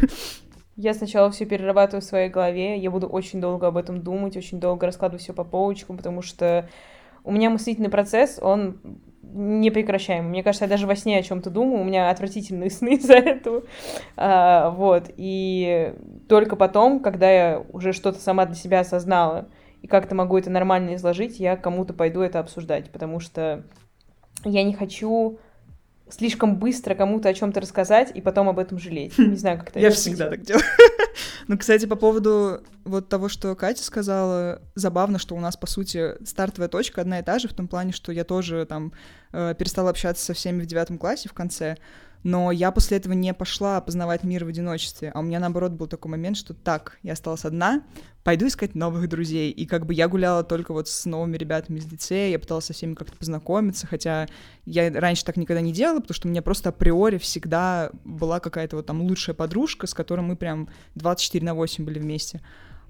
Я 0.76 0.94
сначала 0.94 1.32
все 1.32 1.46
перерабатываю 1.46 2.02
в 2.02 2.06
своей 2.06 2.30
голове, 2.30 2.78
я 2.78 2.92
буду 2.92 3.08
очень 3.08 3.42
долго 3.42 3.68
об 3.68 3.78
этом 3.78 4.02
думать, 4.02 4.38
очень 4.38 4.60
долго 4.60 4.86
раскладывать 4.86 5.24
все 5.24 5.34
по 5.34 5.44
полочкам, 5.44 5.98
потому 5.98 6.22
что 6.22 6.70
у 7.24 7.32
меня 7.32 7.50
мыслительный 7.50 7.90
процесс, 7.90 8.38
он 8.40 8.78
непрекращаемый. 9.38 10.30
Мне 10.30 10.44
кажется, 10.44 10.66
я 10.66 10.70
даже 10.70 10.88
во 10.88 10.96
сне 10.96 11.18
о 11.18 11.24
чем-то 11.24 11.50
думаю, 11.50 11.82
у 11.82 11.86
меня 11.86 12.10
отвратительные 12.10 12.70
сны 12.72 12.96
из-за 12.96 13.14
этого. 13.14 13.64
А, 14.16 14.72
вот. 14.72 15.12
И 15.16 15.94
только 16.28 16.56
потом, 16.56 17.00
когда 17.00 17.32
я 17.32 17.64
уже 17.72 17.94
что-то 17.94 18.20
сама 18.20 18.46
для 18.46 18.56
себя 18.56 18.82
осознала 18.82 19.48
и 19.82 19.88
как-то 19.88 20.16
могу 20.16 20.38
это 20.38 20.50
нормально 20.50 20.96
изложить, 20.96 21.40
я 21.40 21.56
кому-то 21.56 21.94
пойду 21.94 22.22
это 22.22 22.40
обсуждать, 22.40 22.90
потому 22.90 23.20
что 23.20 23.64
я 24.44 24.64
не 24.64 24.74
хочу 24.74 25.40
слишком 26.10 26.58
быстро 26.58 26.96
кому-то 26.96 27.30
о 27.30 27.34
чем-то 27.34 27.60
рассказать 27.60 28.12
и 28.14 28.22
потом 28.22 28.50
об 28.50 28.60
этом 28.60 28.80
жалеть. 28.80 29.18
Не 29.18 29.36
знаю, 29.36 29.60
как 29.60 29.70
это. 29.70 29.80
Я 29.80 29.92
всегда 29.92 30.30
так 30.30 30.42
делаю. 30.42 30.64
Ну, 31.48 31.58
кстати, 31.58 31.86
по 31.86 31.96
поводу 31.96 32.62
вот 32.84 33.08
того, 33.08 33.30
что 33.30 33.56
Катя 33.56 33.84
сказала, 33.84 34.62
забавно, 34.76 35.18
что 35.18 35.36
у 35.36 35.40
нас, 35.40 35.56
по 35.56 35.66
сути, 35.66 36.16
стартовая 36.26 36.68
точка 36.68 37.02
одна 37.02 37.20
и 37.20 37.24
та 37.24 37.40
же, 37.40 37.48
в 37.48 37.54
том 37.54 37.68
плане, 37.70 37.94
что 37.94 38.12
я 38.12 38.26
тоже 38.26 38.66
там 38.66 38.92
э, 39.32 39.56
перестала 39.58 39.90
общаться 39.90 40.26
со 40.26 40.34
всеми 40.34 40.62
в 40.62 40.66
девятом 40.66 40.98
классе 40.98 41.30
в 41.30 41.34
конце, 41.34 41.78
но 42.24 42.52
я 42.52 42.72
после 42.72 42.98
этого 42.98 43.14
не 43.14 43.34
пошла 43.34 43.80
познавать 43.82 44.24
мир 44.24 44.46
в 44.46 44.48
одиночестве, 44.48 45.12
а 45.14 45.20
у 45.20 45.24
меня, 45.24 45.40
наоборот, 45.40 45.72
был 45.72 45.88
такой 45.88 46.12
момент, 46.12 46.38
что 46.38 46.54
так, 46.54 46.98
я 47.04 47.14
осталась 47.14 47.46
одна, 47.46 47.84
пойду 48.24 48.48
искать 48.48 48.76
новых 48.76 49.08
друзей. 49.08 49.52
И 49.52 49.66
как 49.66 49.86
бы 49.86 49.94
я 49.94 50.08
гуляла 50.08 50.44
только 50.44 50.74
вот 50.74 50.90
с 50.90 51.06
новыми 51.06 51.38
ребятами 51.38 51.80
из 51.80 51.90
лицея, 51.90 52.32
я 52.32 52.40
пыталась 52.40 52.66
со 52.66 52.74
всеми 52.74 52.94
как-то 52.94 53.18
познакомиться, 53.18 53.88
хотя 53.88 54.28
я 54.66 54.92
раньше 54.92 55.24
так 55.24 55.38
никогда 55.38 55.62
не 55.62 55.72
делала, 55.72 56.00
потому 56.00 56.16
что 56.16 56.28
у 56.28 56.32
меня 56.32 56.42
просто 56.42 56.70
априори 56.70 57.18
всегда 57.18 57.92
была 58.04 58.40
какая-то 58.40 58.76
вот 58.76 58.86
там 58.86 59.02
лучшая 59.02 59.36
подружка, 59.36 59.88
с 59.88 59.94
которой 59.94 60.22
мы 60.22 60.36
прям 60.36 60.68
24 60.96 61.46
на 61.46 61.54
8 61.54 61.86
были 61.86 62.00
вместе. 62.00 62.42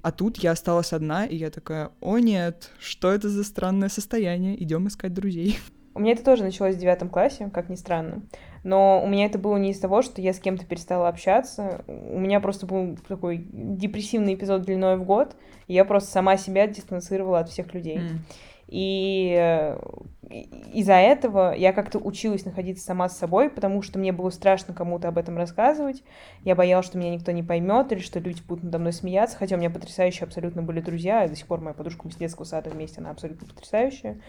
А 0.02 0.12
тут 0.12 0.38
я 0.38 0.52
осталась 0.52 0.94
одна, 0.94 1.26
и 1.26 1.36
я 1.36 1.50
такая, 1.50 1.92
о 2.02 2.18
нет, 2.18 2.72
что 2.80 3.12
это 3.12 3.30
за 3.30 3.44
странное 3.44 3.90
состояние, 3.90 4.62
идем 4.64 4.88
искать 4.88 5.14
друзей. 5.14 5.60
У 5.98 6.00
меня 6.00 6.14
это 6.14 6.24
тоже 6.24 6.44
началось 6.44 6.76
в 6.76 6.80
девятом 6.80 7.10
классе, 7.10 7.50
как 7.52 7.70
ни 7.70 7.76
странно. 7.76 8.22
Но 8.68 9.02
у 9.02 9.08
меня 9.08 9.28
это 9.28 9.40
было 9.40 9.56
не 9.56 9.72
из 9.72 9.80
того, 9.80 10.02
что 10.02 10.22
я 10.22 10.34
с 10.34 10.40
кем-то 10.42 10.66
перестала 10.66 11.08
общаться. 11.08 11.86
У 11.88 12.20
меня 12.20 12.42
просто 12.42 12.66
был 12.66 12.98
такой 13.08 13.48
депрессивный 13.50 14.34
эпизод 14.34 14.64
длиной 14.64 14.98
в 14.98 15.06
год. 15.06 15.38
И 15.68 15.74
я 15.74 15.86
просто 15.86 16.12
сама 16.12 16.36
себя 16.36 16.68
дистанцировала 16.68 17.40
от 17.40 17.48
всех 17.48 17.74
людей. 17.74 18.00
Mm. 18.00 18.18
И 18.68 19.74
из-за 20.74 20.96
этого 20.96 21.54
я 21.54 21.72
как-то 21.72 21.98
училась 22.00 22.44
находиться 22.44 22.84
сама 22.84 23.08
с 23.08 23.18
собой, 23.18 23.50
потому 23.50 23.82
что 23.82 24.00
мне 24.00 24.12
было 24.12 24.30
страшно 24.32 24.74
кому-то 24.74 25.08
об 25.08 25.18
этом 25.18 25.38
рассказывать. 25.38 26.04
Я 26.44 26.54
боялась, 26.54 26.86
что 26.86 26.98
меня 26.98 27.12
никто 27.12 27.32
не 27.32 27.44
поймет, 27.44 27.94
или 27.94 28.00
что 28.00 28.20
люди 28.20 28.42
будут 28.46 28.66
надо 28.66 28.80
мной 28.80 28.92
смеяться. 28.92 29.38
Хотя 29.38 29.56
у 29.56 29.60
меня 29.60 29.70
потрясающие 29.70 30.26
абсолютно 30.26 30.62
были 30.62 30.82
друзья. 30.82 31.26
До 31.26 31.38
сих 31.38 31.48
пор 31.48 31.62
моя 31.62 31.74
подружка 31.74 32.02
мы 32.04 32.12
с 32.12 32.18
детского 32.18 32.44
сада 32.44 32.70
вместе, 32.70 33.00
она 33.00 33.12
абсолютно 33.12 33.48
потрясающая. 33.48 34.20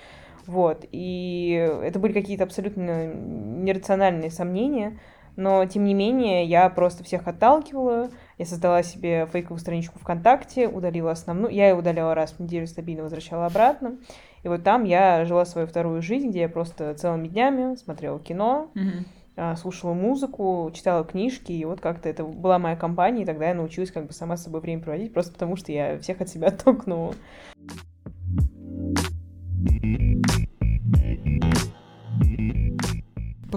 Вот, 0.49 0.87
и 0.91 1.71
это 1.85 1.99
были 1.99 2.15
какие-то 2.15 2.45
абсолютно 2.45 3.07
нерациональные 3.07 4.31
сомнения, 4.31 4.99
но, 5.37 5.65
тем 5.67 5.85
не 5.85 5.93
менее, 5.93 6.47
я 6.47 6.69
просто 6.71 7.05
всех 7.05 7.29
отталкивала, 7.29 8.09
Я 8.39 8.47
создала 8.47 8.83
себе 8.83 9.29
фейковую 9.31 9.61
страничку 9.61 9.99
ВКонтакте, 9.99 10.67
удалила 10.67 11.11
основную. 11.11 11.53
Я 11.55 11.69
ее 11.69 11.75
удаляла 11.77 12.15
раз 12.15 12.33
в 12.33 12.41
неделю, 12.41 12.67
стабильно 12.67 13.03
возвращала 13.03 13.45
обратно. 13.45 13.99
И 14.43 14.49
вот 14.49 14.65
там 14.65 14.85
я 14.85 15.25
жила 15.27 15.45
свою 15.45 15.67
вторую 15.67 16.01
жизнь, 16.01 16.31
где 16.31 16.41
я 16.41 16.49
просто 16.49 16.95
целыми 16.95 17.29
днями 17.29 17.77
смотрела 17.77 18.19
кино, 18.19 18.71
Мгм. 18.75 19.57
слушала 19.57 19.93
музыку, 19.93 20.71
читала 20.73 21.05
книжки, 21.05 21.53
и 21.53 21.65
вот 21.67 21.81
как-то 21.83 22.09
это 22.09 22.25
была 22.25 22.59
моя 22.59 22.75
компания, 22.75 23.23
и 23.23 23.27
тогда 23.27 23.49
я 23.49 23.55
научилась 23.55 23.91
как 23.91 24.07
бы 24.07 24.15
сама 24.15 24.37
с 24.39 24.45
собой 24.45 24.61
время 24.63 24.83
проводить, 24.83 25.13
просто 25.13 25.35
потому 25.35 25.57
что 25.57 25.73
я 25.73 25.99
всех 25.99 26.21
от 26.23 26.31
себя 26.31 26.49
оттолкнула. 26.49 27.15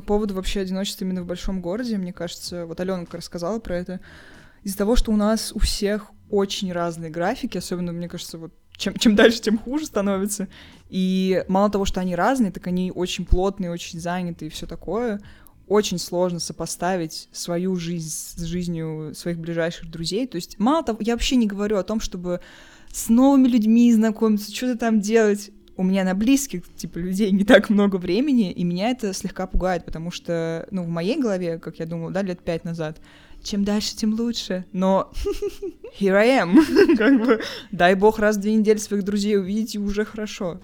По 0.02 0.08
поводу 0.08 0.34
вообще 0.34 0.62
одиночества 0.62 1.06
именно 1.06 1.22
в 1.22 1.28
большом 1.28 1.62
городе, 1.62 1.98
мне 1.98 2.12
кажется, 2.12 2.66
вот 2.66 2.80
Алена 2.80 3.06
как 3.06 3.16
рассказала 3.16 3.60
про 3.60 3.78
это, 3.78 4.00
из-за 4.64 4.78
того, 4.78 4.96
что 4.96 5.12
у 5.12 5.16
нас 5.16 5.52
у 5.54 5.60
всех 5.60 6.12
очень 6.30 6.72
разные 6.72 7.12
графики, 7.12 7.58
особенно, 7.58 7.92
мне 7.92 8.10
кажется, 8.10 8.38
вот 8.38 8.54
чем, 8.78 8.96
чем 8.96 9.16
дальше, 9.16 9.42
тем 9.42 9.58
хуже 9.60 9.86
становится. 9.86 10.48
И 10.90 11.46
мало 11.48 11.70
того, 11.70 11.86
что 11.86 12.00
они 12.00 12.16
разные, 12.16 12.52
так 12.52 12.66
они 12.68 12.92
очень 12.94 13.26
плотные, 13.26 13.72
очень 13.72 14.00
заняты 14.00 14.48
и 14.48 14.50
все 14.50 14.66
такое. 14.66 15.22
Очень 15.68 16.00
сложно 16.00 16.40
сопоставить 16.40 17.30
свою 17.32 17.76
жизнь 17.76 18.10
с 18.10 18.42
жизнью 18.42 19.14
своих 19.16 19.38
ближайших 19.38 19.90
друзей. 19.90 20.26
То 20.28 20.36
есть, 20.36 20.58
мало 20.58 20.84
того, 20.84 20.98
я 21.02 21.14
вообще 21.14 21.36
не 21.36 21.48
говорю 21.48 21.78
о 21.78 21.84
том, 21.84 22.00
чтобы 22.00 22.42
с 22.92 23.08
новыми 23.08 23.48
людьми 23.48 23.94
знакомиться, 23.94 24.54
что-то 24.54 24.78
там 24.78 25.00
делать. 25.00 25.52
У 25.82 25.84
меня 25.84 26.04
на 26.04 26.14
близких, 26.14 26.62
типа, 26.76 27.00
людей 27.00 27.32
не 27.32 27.44
так 27.44 27.72
много 27.72 27.96
времени, 27.96 28.52
и 28.52 28.64
меня 28.64 28.92
это 28.92 29.14
слегка 29.14 29.48
пугает, 29.48 29.84
потому 29.84 30.12
что, 30.12 30.68
ну, 30.70 30.84
в 30.84 30.90
моей 30.90 31.20
голове, 31.20 31.58
как 31.58 31.80
я 31.80 31.88
думала, 31.88 32.12
да, 32.12 32.22
лет 32.22 32.40
пять 32.44 32.64
назад, 32.66 33.02
чем 33.42 33.64
дальше, 33.64 33.96
тем 33.96 34.14
лучше. 34.14 34.64
Но 34.74 35.12
here 36.00 36.14
I 36.14 36.44
am. 36.44 36.96
как 36.98 37.20
бы, 37.20 37.42
дай 37.72 37.96
бог 37.96 38.20
раз 38.20 38.38
в 38.38 38.42
две 38.42 38.54
недели 38.54 38.78
своих 38.78 39.04
друзей 39.04 39.40
увидеть, 39.40 39.74
и 39.74 39.80
уже 39.80 40.06
хорошо. 40.06 40.62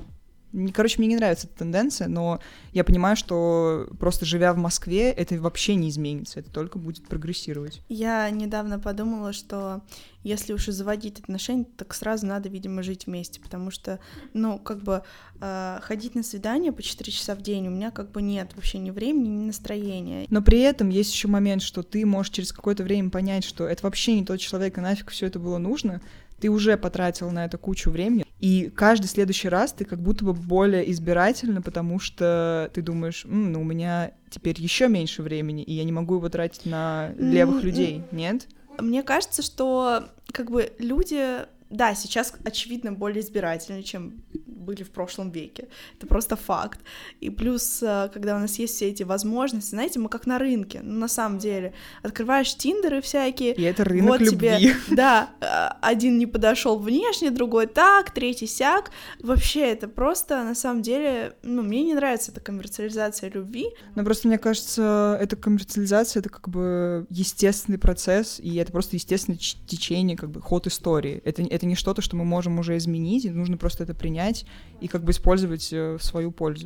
Короче, 0.74 0.96
мне 1.00 1.08
не 1.08 1.16
нравится 1.16 1.48
эта 1.48 1.58
тенденция, 1.58 2.08
но 2.08 2.40
я 2.72 2.84
понимаю, 2.84 3.16
что 3.16 3.88
просто 4.00 4.26
живя 4.26 4.54
в 4.54 4.58
Москве, 4.58 5.12
это 5.12 5.40
вообще 5.40 5.76
не 5.76 5.90
изменится, 5.90 6.40
это 6.40 6.52
только 6.52 6.80
будет 6.80 7.08
прогрессировать. 7.08 7.82
Я 7.90 8.30
недавно 8.30 8.80
подумала, 8.80 9.34
что 9.34 9.82
если 10.24 10.54
уж 10.54 10.68
и 10.68 10.72
заводить 10.72 11.20
отношения, 11.20 11.66
так 11.78 11.94
сразу 11.94 12.26
надо, 12.26 12.50
видимо, 12.50 12.84
жить 12.84 13.08
вместе, 13.08 13.40
потому 13.40 13.72
что, 13.72 14.00
ну, 14.34 14.60
как 14.60 14.84
бы 14.84 15.04
э, 15.40 15.80
ходить 15.82 16.16
на 16.16 16.24
свидание 16.24 16.72
по 16.72 16.84
4 16.84 17.12
часа 17.12 17.36
в 17.36 17.42
день 17.42 17.68
у 17.68 17.72
меня 17.72 17.92
как 17.92 18.12
бы 18.12 18.22
нет 18.22 18.52
вообще 18.56 18.80
ни 18.80 18.92
времени, 18.92 19.30
ни 19.30 19.46
настроения. 19.46 20.26
Но 20.30 20.42
при 20.42 20.60
этом 20.60 20.90
есть 20.90 21.14
еще 21.14 21.28
момент, 21.28 21.62
что 21.62 21.84
ты 21.84 22.06
можешь 22.06 22.34
через 22.34 22.52
какое-то 22.52 22.84
время 22.84 23.10
понять, 23.10 23.46
что 23.46 23.68
это 23.68 23.84
вообще 23.84 24.16
не 24.20 24.26
тот 24.26 24.40
человек, 24.40 24.78
и 24.78 24.82
нафиг 24.82 25.12
все 25.12 25.28
это 25.28 25.40
было 25.40 25.58
нужно. 25.58 26.02
Ты 26.40 26.50
уже 26.50 26.78
потратил 26.78 27.32
на 27.32 27.46
это 27.46 27.58
кучу 27.58 27.90
времени, 27.90 28.26
и 28.40 28.72
каждый 28.76 29.08
следующий 29.08 29.50
раз 29.50 29.74
ты 29.74 29.86
как 29.86 30.00
будто 30.00 30.24
бы 30.26 30.34
более 30.34 30.90
избирательно, 30.92 31.62
потому 31.62 32.00
что 32.00 32.70
ты 32.74 32.82
думаешь, 32.82 33.26
«М, 33.26 33.52
ну 33.52 33.62
у 33.62 33.64
меня 33.64 34.12
теперь 34.30 34.60
еще 34.62 34.88
меньше 34.88 35.24
времени, 35.24 35.64
и 35.64 35.74
я 35.74 35.84
не 35.84 35.92
могу 35.92 36.16
его 36.16 36.30
тратить 36.30 36.66
на 36.66 37.12
левых 37.18 37.64
людей, 37.64 38.04
нет? 38.12 38.48
Мне 38.80 39.02
кажется, 39.02 39.42
что 39.42 40.04
как 40.32 40.52
бы 40.52 40.72
люди, 40.78 41.46
да, 41.70 41.96
сейчас, 41.96 42.34
очевидно, 42.44 42.92
более 42.92 43.22
избирательны, 43.22 43.84
чем 43.84 44.24
были 44.68 44.84
в 44.84 44.92
прошлом 44.92 45.32
веке. 45.32 45.68
Это 45.98 46.08
просто 46.08 46.36
факт. 46.36 46.80
И 47.22 47.30
плюс, 47.30 47.82
э, 47.82 48.10
когда 48.14 48.36
у 48.36 48.40
нас 48.40 48.60
есть 48.60 48.76
все 48.76 48.90
эти 48.90 49.04
возможности, 49.04 49.70
знаете, 49.70 50.00
мы 50.00 50.10
как 50.10 50.28
на 50.28 50.38
рынке, 50.40 50.82
ну, 50.84 51.00
на 51.00 51.08
самом 51.08 51.40
деле. 51.40 51.74
Открываешь 52.04 52.56
тиндеры 52.56 53.02
всякие, 53.02 53.54
И 53.56 53.62
это 53.62 53.86
рынок 53.86 54.08
вот 54.08 54.22
любви. 54.22 54.50
тебе, 54.50 54.76
да, 54.96 55.30
э, 55.40 55.78
один 55.82 56.18
не 56.18 56.26
подошел 56.26 56.78
внешне, 56.78 57.32
другой 57.32 57.68
так, 57.68 58.12
третий 58.12 58.48
сяк. 58.48 58.92
Вообще, 59.22 59.72
это 59.72 59.88
просто, 59.88 60.44
на 60.44 60.56
самом 60.56 60.82
деле, 60.82 61.36
ну, 61.44 61.62
мне 61.64 61.84
не 61.84 61.94
нравится 61.94 62.32
эта 62.32 62.42
коммерциализация 62.42 63.30
любви. 63.32 63.68
Но 63.96 64.04
просто 64.04 64.28
мне 64.28 64.38
кажется, 64.38 65.18
эта 65.22 65.38
коммерциализация 65.38 66.20
это 66.20 66.30
как 66.30 66.50
бы 66.50 67.08
естественный 67.10 67.78
процесс, 67.78 68.40
и 68.40 68.56
это 68.58 68.72
просто 68.74 68.98
естественное 68.98 69.40
течение, 69.40 70.18
как 70.18 70.30
бы 70.30 70.42
ход 70.42 70.68
истории. 70.68 71.22
Это, 71.24 71.42
это 71.58 71.66
не 71.66 71.76
что-то, 71.76 72.02
что 72.02 72.16
мы 72.16 72.24
можем 72.24 72.60
уже 72.60 72.78
изменить, 72.78 73.26
и 73.26 73.30
нужно 73.30 73.58
просто 73.58 73.84
это 73.84 73.94
принять 73.94 74.46
и 74.80 74.88
как 74.88 75.04
бы 75.04 75.12
использовать 75.12 75.74
э, 75.74 75.98
в 75.98 76.04
свою 76.04 76.32
пользу. 76.32 76.66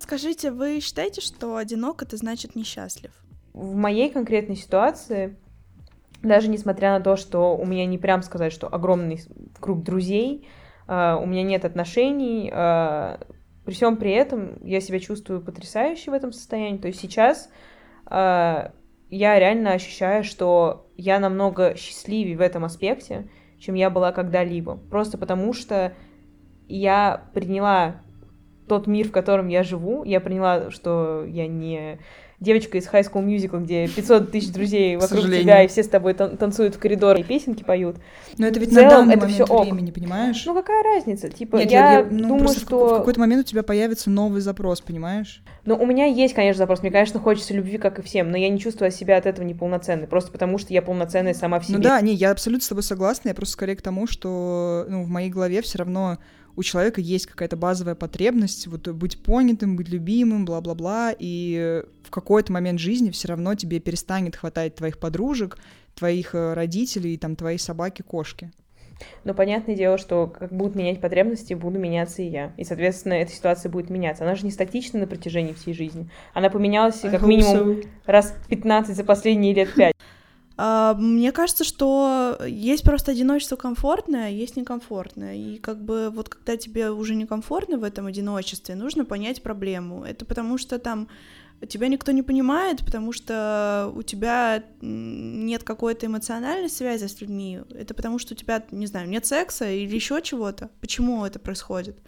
Скажите, 0.00 0.50
вы 0.50 0.80
считаете, 0.80 1.20
что 1.20 1.56
одинок 1.56 2.02
это 2.02 2.16
значит 2.16 2.56
несчастлив? 2.56 3.12
В 3.52 3.74
моей 3.74 4.10
конкретной 4.10 4.56
ситуации, 4.56 5.36
даже 6.22 6.48
несмотря 6.48 6.98
на 6.98 7.00
то, 7.00 7.16
что 7.16 7.56
у 7.56 7.64
меня 7.64 7.86
не 7.86 7.98
прям 7.98 8.22
сказать, 8.22 8.52
что 8.52 8.72
огромный 8.72 9.20
круг 9.60 9.82
друзей, 9.82 10.48
а, 10.86 11.18
у 11.18 11.26
меня 11.26 11.42
нет 11.42 11.64
отношений, 11.64 12.50
а, 12.52 13.20
при 13.64 13.72
всем 13.72 13.96
при 13.96 14.12
этом 14.12 14.64
я 14.64 14.80
себя 14.80 14.98
чувствую 14.98 15.40
потрясающе 15.40 16.10
в 16.10 16.14
этом 16.14 16.32
состоянии. 16.32 16.78
То 16.78 16.88
есть 16.88 17.00
сейчас 17.00 17.48
я 19.14 19.38
реально 19.38 19.72
ощущаю, 19.72 20.24
что 20.24 20.90
я 20.96 21.20
намного 21.20 21.76
счастливее 21.76 22.36
в 22.36 22.40
этом 22.40 22.64
аспекте, 22.64 23.28
чем 23.58 23.76
я 23.76 23.88
была 23.88 24.10
когда-либо. 24.10 24.76
Просто 24.90 25.18
потому 25.18 25.52
что 25.52 25.94
я 26.68 27.24
приняла 27.32 28.02
тот 28.68 28.86
мир, 28.86 29.08
в 29.08 29.12
котором 29.12 29.48
я 29.48 29.62
живу. 29.62 30.02
Я 30.02 30.20
приняла, 30.20 30.70
что 30.70 31.24
я 31.26 31.46
не 31.46 32.00
девочка 32.40 32.78
из 32.78 32.86
High 32.86 33.10
School 33.10 33.24
Musical, 33.24 33.62
где 33.62 33.88
500 33.88 34.30
тысяч 34.30 34.52
друзей 34.52 34.96
вокруг 34.96 35.22
тебя, 35.24 35.62
и 35.62 35.68
все 35.68 35.82
с 35.82 35.88
тобой 35.88 36.14
тан- 36.14 36.36
танцуют 36.36 36.74
в 36.74 36.78
коридоре 36.78 37.20
и 37.20 37.24
песенки 37.24 37.62
поют. 37.64 37.96
Но 38.38 38.46
это 38.46 38.60
ведь 38.60 38.70
В 38.70 38.72
на 38.72 38.80
целом 38.80 38.90
данный 38.90 39.14
это 39.14 39.26
момент 39.26 39.50
ок. 39.50 39.64
времени, 39.64 39.90
понимаешь? 39.90 40.42
Ну 40.46 40.54
какая 40.54 40.82
разница? 40.82 41.28
Типа, 41.30 41.56
Нет, 41.56 41.70
я, 41.70 42.06
ну, 42.10 42.28
думаю, 42.28 42.38
просто 42.40 42.60
в 42.60 42.64
ка- 42.68 42.74
в 42.76 42.86
что... 42.88 42.98
какой-то 42.98 43.20
момент 43.20 43.46
у 43.46 43.48
тебя 43.48 43.62
появится 43.62 44.10
новый 44.10 44.40
запрос, 44.40 44.80
понимаешь? 44.80 45.42
Ну, 45.64 45.76
у 45.76 45.86
меня 45.86 46.06
есть, 46.06 46.34
конечно, 46.34 46.58
запрос. 46.58 46.82
Мне, 46.82 46.90
конечно, 46.90 47.20
хочется 47.20 47.54
любви, 47.54 47.78
как 47.78 47.98
и 47.98 48.02
всем, 48.02 48.30
но 48.30 48.36
я 48.36 48.48
не 48.48 48.58
чувствую 48.58 48.90
себя 48.90 49.16
от 49.16 49.26
этого 49.26 49.44
неполноценной. 49.46 50.06
Просто 50.06 50.30
потому, 50.30 50.58
что 50.58 50.72
я 50.74 50.82
полноценная 50.82 51.34
сама 51.34 51.60
в 51.60 51.64
себе. 51.64 51.78
Ну 51.78 51.82
да, 51.82 52.00
не, 52.00 52.12
я 52.14 52.30
абсолютно 52.30 52.64
с 52.64 52.68
тобой 52.68 52.82
согласна, 52.82 53.28
я 53.30 53.34
просто 53.34 53.54
скорее 53.54 53.76
к 53.76 53.82
тому, 53.82 54.06
что 54.06 54.84
ну, 54.88 55.04
в 55.04 55.08
моей 55.08 55.30
голове 55.30 55.62
все 55.62 55.78
равно 55.78 56.18
у 56.56 56.62
человека 56.62 57.00
есть 57.00 57.26
какая-то 57.26 57.56
базовая 57.56 57.94
потребность 57.94 58.66
вот 58.66 58.88
быть 58.88 59.22
понятым, 59.22 59.76
быть 59.76 59.88
любимым, 59.88 60.44
бла-бла-бла, 60.44 61.14
и 61.18 61.82
в 62.02 62.10
какой-то 62.10 62.52
момент 62.52 62.80
жизни 62.80 63.10
все 63.10 63.28
равно 63.28 63.54
тебе 63.54 63.80
перестанет 63.80 64.36
хватать 64.36 64.74
твоих 64.74 64.98
подружек, 64.98 65.58
твоих 65.94 66.34
э, 66.34 66.54
родителей, 66.54 67.16
там, 67.16 67.36
твоей 67.36 67.58
собаки, 67.58 68.02
кошки. 68.02 68.50
Но 69.24 69.34
понятное 69.34 69.74
дело, 69.74 69.98
что 69.98 70.26
как 70.26 70.52
будут 70.52 70.74
менять 70.76 71.00
потребности, 71.00 71.54
буду 71.54 71.78
меняться 71.78 72.22
и 72.22 72.26
я. 72.26 72.52
И, 72.56 72.64
соответственно, 72.64 73.14
эта 73.14 73.32
ситуация 73.32 73.70
будет 73.70 73.90
меняться. 73.90 74.24
Она 74.24 74.34
же 74.34 74.44
не 74.44 74.50
статична 74.50 75.00
на 75.00 75.06
протяжении 75.06 75.52
всей 75.52 75.74
жизни. 75.74 76.08
Она 76.32 76.50
поменялась 76.50 77.04
I 77.04 77.10
как 77.10 77.22
минимум 77.22 77.70
so. 77.70 77.88
раз 78.06 78.34
15 78.48 78.94
за 78.96 79.04
последние 79.04 79.54
лет 79.54 79.74
5. 79.74 79.93
А, 80.56 80.94
Мне 80.94 81.32
кажется, 81.32 81.64
что 81.64 82.38
есть 82.46 82.84
просто 82.84 83.12
одиночество 83.12 83.56
комфортное, 83.56 84.26
а 84.26 84.30
есть 84.30 84.56
некомфортное. 84.56 85.34
И 85.34 85.58
как 85.58 85.82
бы 85.82 86.10
вот 86.10 86.28
когда 86.28 86.56
тебе 86.56 86.90
уже 86.90 87.14
некомфортно 87.14 87.78
в 87.78 87.84
этом 87.84 88.06
одиночестве, 88.06 88.74
нужно 88.74 89.04
понять 89.04 89.42
проблему. 89.42 90.04
Это 90.04 90.24
потому 90.24 90.58
что 90.58 90.78
там 90.78 91.08
тебя 91.68 91.88
никто 91.88 92.12
не 92.12 92.22
понимает, 92.22 92.84
потому 92.84 93.12
что 93.12 93.90
у 93.94 94.02
тебя 94.02 94.64
нет 94.80 95.64
какой-то 95.64 96.06
эмоциональной 96.06 96.68
связи 96.68 97.06
с 97.06 97.20
людьми. 97.20 97.60
Это 97.70 97.94
потому 97.94 98.18
что 98.18 98.34
у 98.34 98.36
тебя, 98.36 98.64
не 98.70 98.86
знаю, 98.86 99.08
нет 99.08 99.26
секса 99.26 99.68
или 99.70 99.94
еще 99.94 100.20
чего-то. 100.22 100.70
Почему 100.80 101.24
это 101.24 101.38
происходит? 101.38 101.98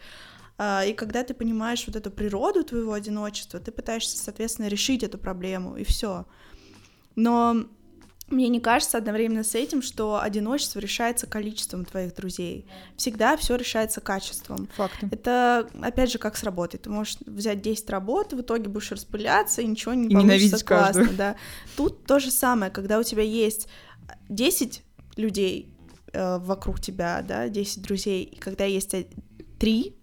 А, 0.58 0.84
И 0.84 0.92
когда 0.92 1.22
ты 1.22 1.34
понимаешь 1.34 1.84
вот 1.86 1.96
эту 1.96 2.10
природу 2.10 2.64
твоего 2.64 2.92
одиночества, 2.92 3.60
ты 3.60 3.72
пытаешься, 3.72 4.18
соответственно, 4.18 4.68
решить 4.68 5.02
эту 5.02 5.18
проблему, 5.18 5.76
и 5.76 5.84
все. 5.84 6.26
Но 7.14 7.66
мне 8.28 8.48
не 8.48 8.60
кажется 8.60 8.98
одновременно 8.98 9.44
с 9.44 9.54
этим, 9.54 9.82
что 9.82 10.20
одиночество 10.20 10.80
решается 10.80 11.26
количеством 11.26 11.84
твоих 11.84 12.14
друзей. 12.14 12.66
Всегда 12.96 13.36
все 13.36 13.54
решается 13.56 14.00
качеством. 14.00 14.68
Факты. 14.76 15.08
Это, 15.12 15.68
опять 15.80 16.10
же, 16.10 16.18
как 16.18 16.36
с 16.36 16.42
работой. 16.42 16.78
Ты 16.78 16.90
можешь 16.90 17.18
взять 17.24 17.62
10 17.62 17.88
работ, 17.90 18.32
в 18.32 18.40
итоге 18.40 18.68
будешь 18.68 18.90
распыляться, 18.90 19.62
и 19.62 19.66
ничего 19.66 19.94
не 19.94 20.08
И 20.08 20.14
получится 20.14 20.64
классно. 20.64 20.94
каждую. 20.94 21.16
Да. 21.16 21.36
Тут 21.76 22.04
то 22.04 22.18
же 22.18 22.30
самое, 22.32 22.72
когда 22.72 22.98
у 22.98 23.04
тебя 23.04 23.22
есть 23.22 23.68
10 24.28 24.82
людей 25.16 25.72
э, 26.12 26.38
вокруг 26.38 26.80
тебя, 26.80 27.22
да, 27.26 27.48
10 27.48 27.80
друзей, 27.82 28.24
и 28.24 28.36
когда 28.36 28.64
есть 28.64 28.92
3, 29.60 29.96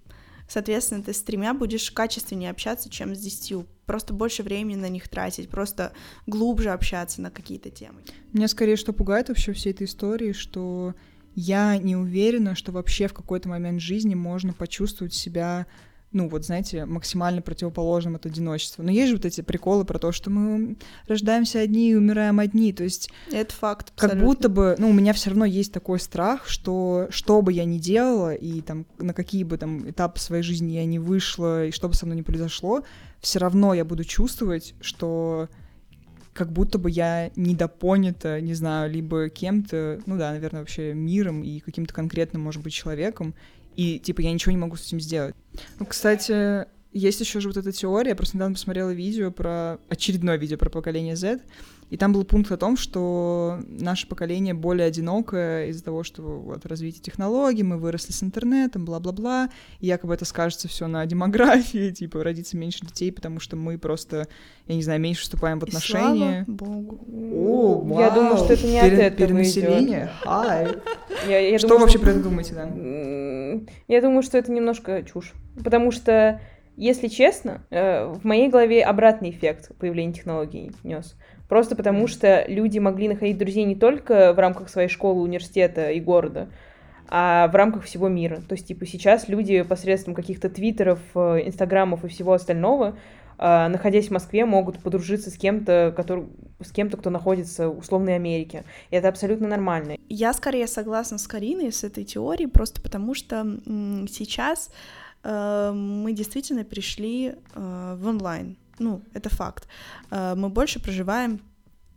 соответственно, 0.48 1.03
ты 1.03 1.13
с 1.13 1.22
тремя 1.22 1.53
будешь 1.53 1.92
качественнее 1.92 2.51
общаться, 2.51 2.89
чем 2.89 3.15
с 3.15 3.20
десятью. 3.20 3.68
Просто 3.86 4.13
больше 4.13 4.44
времени 4.44 4.78
на 4.78 4.90
них 4.90 5.08
тратить, 5.08 5.50
просто 5.50 5.94
глубже 6.25 6.70
общаться 6.70 7.22
на 7.22 7.32
какие-то 7.32 7.70
темы. 7.70 8.02
Меня 8.32 8.48
скорее 8.48 8.75
что 8.78 8.94
пугает 8.94 9.30
вообще 9.30 9.54
всей 9.54 9.72
этой 9.72 9.86
истории, 9.86 10.32
что 10.32 10.96
я 11.36 11.78
не 11.78 11.96
уверена, 11.96 12.56
что 12.56 12.72
вообще 12.72 13.08
в 13.08 13.13
какой-то 13.13 13.50
момент 13.50 13.82
жизни 13.82 14.16
можно 14.16 14.54
почувствовать 14.54 15.13
себя 15.13 15.66
ну 16.13 16.29
вот, 16.29 16.46
знаете, 16.46 16.86
максимально 16.86 17.41
противоположным 17.41 18.15
от 18.15 18.25
одиночества. 18.25 18.84
Но 18.84 18.91
есть 18.91 19.10
же 19.10 19.17
вот 19.17 19.25
эти 19.25 19.41
приколы 19.41 19.86
про 19.86 20.00
то, 20.00 20.12
что 20.12 20.29
мы 20.29 20.77
рождаемся 21.08 21.60
одни 21.60 21.91
и 21.91 21.96
умираем 21.96 22.39
одни, 22.39 22.72
то 22.74 22.84
есть... 22.84 23.10
Это 23.32 23.53
факт, 23.53 23.91
абсолютно. 23.96 24.20
Как 24.20 24.27
будто 24.27 24.50
бы, 24.50 24.75
ну, 24.77 24.89
у 24.89 24.93
меня 24.93 25.13
все 25.13 25.32
равно 25.32 25.46
есть 25.46 25.74
такой 25.74 26.00
страх, 26.00 26.48
что 26.48 27.08
что 27.10 27.41
бы 27.41 27.51
я 27.51 27.65
ни 27.65 27.77
делала, 27.77 28.34
и 28.34 28.62
там 28.62 28.86
на 28.98 29.13
какие 29.13 29.43
бы 29.43 29.58
там 29.58 29.89
этапы 29.89 30.20
своей 30.20 30.43
жизни 30.43 30.74
я 30.74 30.86
не 30.86 31.00
вышла, 31.00 31.65
и 31.65 31.72
что 31.72 31.89
бы 31.89 31.96
со 31.96 32.05
мной 32.05 32.17
ни 32.17 32.22
произошло, 32.22 32.84
все 33.20 33.39
равно 33.39 33.74
я 33.74 33.86
буду 33.86 34.03
чувствовать, 34.03 34.75
что 34.82 35.50
как 36.34 36.51
будто 36.51 36.79
бы 36.79 36.89
я 36.89 37.32
недопонята, 37.36 38.41
не 38.41 38.53
знаю, 38.53 38.91
либо 38.91 39.29
кем-то, 39.29 40.01
ну 40.05 40.17
да, 40.17 40.32
наверное, 40.32 40.62
вообще 40.62 40.93
миром 40.93 41.43
и 41.43 41.60
каким-то 41.60 41.93
конкретным, 41.93 42.41
может 42.41 42.63
быть, 42.63 42.74
человеком, 42.74 43.36
и, 43.75 44.00
типа, 44.00 44.22
я 44.22 44.32
ничего 44.32 44.51
не 44.51 44.58
могу 44.58 44.75
с 44.75 44.88
этим 44.88 45.00
сделать. 45.00 45.36
Ну, 45.80 45.86
кстати, 45.86 46.65
есть 46.94 47.20
еще 47.20 47.39
же 47.39 47.48
вот 47.48 47.58
эта 47.58 47.72
теория, 47.72 48.10
я 48.10 48.15
просто 48.15 48.38
недавно 48.38 48.56
посмотрела 48.56 48.92
видео 48.92 49.32
про... 49.32 49.80
очередное 49.89 50.38
видео 50.38 50.58
про 50.58 50.70
поколение 50.70 51.15
Z, 51.15 51.42
и 51.93 51.97
там 51.97 52.12
был 52.12 52.23
пункт 52.23 52.51
о 52.51 52.57
том, 52.57 52.75
что 52.75 53.59
наше 53.67 54.07
поколение 54.07 54.55
более 54.55 54.88
одинокое 54.88 55.67
из-за 55.67 55.83
того, 55.83 56.01
что 56.01 56.23
вот 56.23 56.65
развитие 56.65 57.03
технологий, 57.03 57.62
мы 57.62 57.77
выросли 57.77 58.13
с 58.13 58.23
интернетом, 58.23 58.83
бла-бла-бла, 58.83 59.50
и 59.79 59.85
якобы 59.85 60.15
это 60.15 60.25
скажется 60.25 60.67
все 60.67 60.88
на 60.88 61.05
демографии, 61.05 61.91
типа 61.95 62.23
родиться 62.23 62.57
меньше 62.57 62.83
детей, 62.83 63.12
потому 63.12 63.39
что 63.39 63.57
мы 63.57 63.77
просто, 63.77 64.27
я 64.65 64.73
не 64.73 64.81
знаю, 64.81 65.01
меньше 65.01 65.21
вступаем 65.21 65.59
в 65.59 65.65
отношения. 65.65 66.41
И 66.41 66.45
слава 66.45 66.81
богу. 66.81 67.05
О, 67.07 67.81
вау. 67.81 68.00
Я 68.00 68.09
думаю, 68.09 68.38
что 68.38 68.53
это 68.53 68.65
не 68.65 68.81
Пере- 68.81 68.95
от 68.95 69.00
этого 69.00 69.27
Перенаселение? 69.27 70.09
Хай. 70.23 70.69
Я, 71.29 71.47
я 71.47 71.59
Что 71.59 71.67
думаю, 71.67 71.83
вообще 71.83 72.00
про 72.00 72.09
это 72.09 72.23
думаете, 72.23 72.55
да? 72.55 73.63
Я 73.88 74.01
думаю, 74.01 74.23
что 74.23 74.39
это 74.39 74.51
немножко 74.51 75.03
чушь. 75.03 75.33
Потому 75.63 75.91
что, 75.91 76.41
если 76.75 77.07
честно, 77.07 77.63
э, 77.69 78.05
в 78.07 78.23
моей 78.23 78.50
голове 78.50 78.83
обратный 78.83 79.29
эффект 79.29 79.77
появления 79.77 80.13
технологий 80.13 80.71
нес. 80.83 81.15
Просто 81.53 81.75
потому 81.75 82.07
что 82.07 82.45
люди 82.48 82.79
могли 82.79 83.07
находить 83.07 83.38
друзей 83.38 83.65
не 83.65 83.75
только 83.75 84.33
в 84.33 84.39
рамках 84.39 84.69
своей 84.69 84.88
школы, 84.88 85.22
университета 85.22 85.91
и 85.91 86.00
города, 86.00 86.50
а 87.07 87.48
в 87.48 87.53
рамках 87.53 87.83
всего 87.83 88.07
мира. 88.07 88.38
То 88.38 88.55
есть, 88.55 88.65
типа, 88.65 88.88
сейчас 88.88 89.27
люди 89.27 89.62
посредством 89.62 90.15
каких-то 90.15 90.50
твиттеров, 90.50 90.98
э, 91.13 91.43
инстаграмов 91.45 92.03
и 92.05 92.07
всего 92.07 92.33
остального, 92.33 92.98
э, 93.38 93.67
находясь 93.67 94.07
в 94.07 94.12
Москве, 94.12 94.45
могут 94.45 94.81
подружиться 94.81 95.29
с 95.29 95.38
кем-то, 95.38 95.93
который, 95.95 96.25
с 96.60 96.72
кем-то, 96.72 96.98
кто 96.98 97.12
находится 97.12 97.69
в 97.69 97.77
условной 97.77 98.15
Америке. 98.15 98.63
И 98.89 98.95
это 98.95 99.07
абсолютно 99.10 99.48
нормально. 99.48 99.98
Я 100.10 100.33
скорее 100.33 100.65
согласна 100.65 101.19
с 101.19 101.27
Кариной 101.27 101.72
с 101.72 101.83
этой 101.83 102.03
теорией, 102.03 102.48
просто 102.48 102.81
потому 102.81 103.13
что 103.13 103.45
сейчас 104.10 104.72
э, 105.24 105.72
мы 105.72 106.13
действительно 106.13 106.63
пришли 106.63 107.36
в 107.53 108.07
онлайн. 108.07 108.57
Ну, 108.80 109.01
это 109.13 109.30
факт. 109.30 109.68
Э, 110.12 110.36
мы 110.36 110.50
больше 110.50 110.80
проживаем 110.80 111.39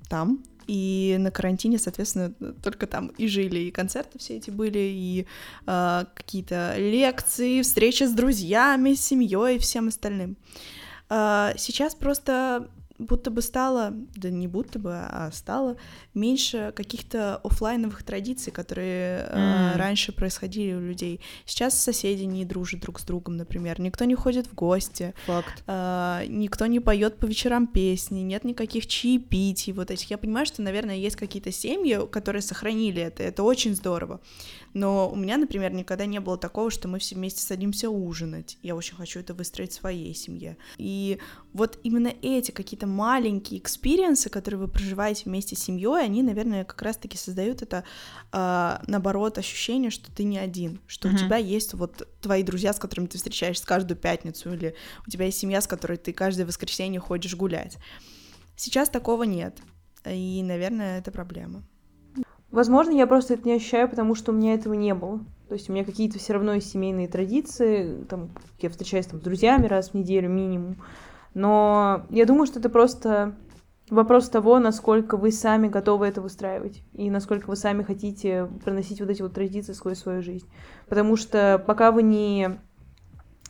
там, 0.08 0.42
и 0.66 1.16
на 1.18 1.30
карантине, 1.30 1.78
соответственно, 1.78 2.32
только 2.62 2.86
там 2.86 3.08
и 3.18 3.28
жили, 3.28 3.60
и 3.60 3.70
концерты 3.70 4.18
все 4.18 4.36
эти 4.36 4.50
были, 4.50 4.78
и 4.78 5.26
э, 5.66 6.04
какие-то 6.14 6.74
лекции, 6.76 7.62
встречи 7.62 8.04
с 8.04 8.12
друзьями, 8.12 8.94
с 8.94 9.00
семьей 9.00 9.56
и 9.56 9.58
всем 9.58 9.88
остальным. 9.88 10.36
Э, 11.08 11.52
сейчас 11.56 11.94
просто 11.94 12.68
будто 12.98 13.30
бы 13.30 13.42
стало, 13.42 13.92
да 14.14 14.30
не 14.30 14.48
будто 14.48 14.78
бы, 14.78 14.92
а 14.94 15.30
стало 15.32 15.76
меньше 16.14 16.72
каких-то 16.74 17.36
оффлайновых 17.44 18.02
традиций, 18.02 18.52
которые 18.52 19.26
э, 19.28 19.72
М. 19.72 19.76
раньше 19.78 20.12
происходили 20.12 20.72
у 20.72 20.80
людей. 20.80 21.20
Сейчас 21.44 21.78
соседи 21.78 22.24
не 22.24 22.44
дружат 22.44 22.80
друг 22.80 23.00
с 23.00 23.04
другом, 23.04 23.36
например, 23.36 23.80
никто 23.80 24.04
не 24.04 24.14
ходит 24.14 24.46
в 24.46 24.54
гости, 24.54 25.14
Факт. 25.26 25.62
а, 25.66 26.24
никто 26.26 26.66
не 26.66 26.80
поет 26.80 27.18
по 27.18 27.26
вечерам 27.26 27.66
песни, 27.66 28.20
нет 28.20 28.44
никаких 28.44 28.86
чаепитий 28.86 29.72
вот 29.72 29.90
этих. 29.90 30.10
Я 30.10 30.18
понимаю, 30.18 30.46
что, 30.46 30.62
наверное, 30.62 30.96
есть 30.96 31.16
какие-то 31.16 31.52
семьи, 31.52 31.98
которые 32.10 32.42
сохранили 32.42 33.02
это, 33.02 33.22
это 33.22 33.42
очень 33.42 33.74
здорово. 33.74 34.20
Но 34.74 35.08
у 35.10 35.16
меня, 35.16 35.38
например, 35.38 35.72
никогда 35.72 36.04
не 36.06 36.20
было 36.20 36.36
такого, 36.36 36.70
что 36.70 36.86
мы 36.88 36.98
все 36.98 37.14
вместе 37.14 37.40
садимся 37.40 37.88
ужинать. 37.88 38.58
Я 38.62 38.74
очень 38.76 38.94
хочу 38.94 39.20
это 39.20 39.32
выстроить 39.32 39.72
в 39.72 39.74
своей 39.74 40.14
семье. 40.14 40.56
И 40.76 41.18
вот 41.54 41.78
именно 41.82 42.12
эти 42.20 42.50
какие-то 42.50 42.85
маленькие 42.86 43.60
experience 43.60 44.19
ы, 44.19 44.30
которые 44.30 44.60
вы 44.60 44.68
проживаете 44.68 45.24
вместе 45.26 45.56
с 45.56 45.60
семьей, 45.60 46.04
они, 46.04 46.22
наверное, 46.22 46.64
как 46.64 46.80
раз-таки 46.82 47.16
создают 47.16 47.62
это, 47.62 47.84
а, 48.32 48.82
наоборот, 48.86 49.38
ощущение, 49.38 49.90
что 49.90 50.10
ты 50.12 50.24
не 50.24 50.38
один, 50.38 50.80
что 50.86 51.08
Мгм. 51.08 51.16
у 51.16 51.18
тебя 51.20 51.36
есть 51.36 51.74
вот 51.74 52.08
твои 52.20 52.42
друзья, 52.42 52.72
с 52.72 52.78
которыми 52.78 53.06
ты 53.06 53.18
встречаешься 53.18 53.66
каждую 53.66 53.98
пятницу, 53.98 54.52
или 54.52 54.74
у 55.06 55.10
тебя 55.10 55.26
есть 55.26 55.38
семья, 55.38 55.60
с 55.60 55.66
которой 55.66 55.98
ты 55.98 56.12
каждое 56.12 56.46
воскресенье 56.46 57.00
ходишь 57.00 57.36
гулять. 57.36 57.78
Сейчас 58.56 58.88
такого 58.88 59.24
нет. 59.24 59.58
И, 60.04 60.42
наверное, 60.42 61.00
это 61.00 61.10
проблема. 61.10 61.62
Возможно, 62.50 62.92
я 62.92 63.06
просто 63.06 63.34
это 63.34 63.46
не 63.46 63.54
ощущаю, 63.54 63.88
потому 63.88 64.14
что 64.14 64.32
у 64.32 64.34
меня 64.34 64.54
этого 64.54 64.74
не 64.74 64.94
было. 64.94 65.20
То 65.48 65.54
есть 65.54 65.68
у 65.68 65.72
меня 65.72 65.84
какие-то 65.84 66.18
все 66.18 66.32
равно 66.32 66.54
есть 66.54 66.70
семейные 66.70 67.06
традиции, 67.08 68.04
там, 68.08 68.30
я 68.60 68.70
встречаюсь 68.70 69.06
там, 69.06 69.20
с 69.20 69.22
друзьями 69.22 69.66
раз 69.66 69.90
в 69.90 69.94
неделю 69.94 70.28
минимум. 70.28 70.76
Но 71.36 72.06
я 72.08 72.24
думаю, 72.24 72.46
что 72.46 72.60
это 72.60 72.70
просто 72.70 73.36
вопрос 73.90 74.30
того, 74.30 74.58
насколько 74.58 75.18
вы 75.18 75.30
сами 75.30 75.68
готовы 75.68 76.06
это 76.06 76.22
выстраивать 76.22 76.82
и 76.94 77.10
насколько 77.10 77.50
вы 77.50 77.56
сами 77.56 77.82
хотите 77.82 78.48
проносить 78.64 79.02
вот 79.02 79.10
эти 79.10 79.20
вот 79.20 79.34
традиции 79.34 79.74
сквозь 79.74 79.98
свою 79.98 80.22
жизнь. 80.22 80.48
Потому 80.88 81.14
что 81.16 81.62
пока 81.66 81.92
вы 81.92 82.04
не 82.04 82.58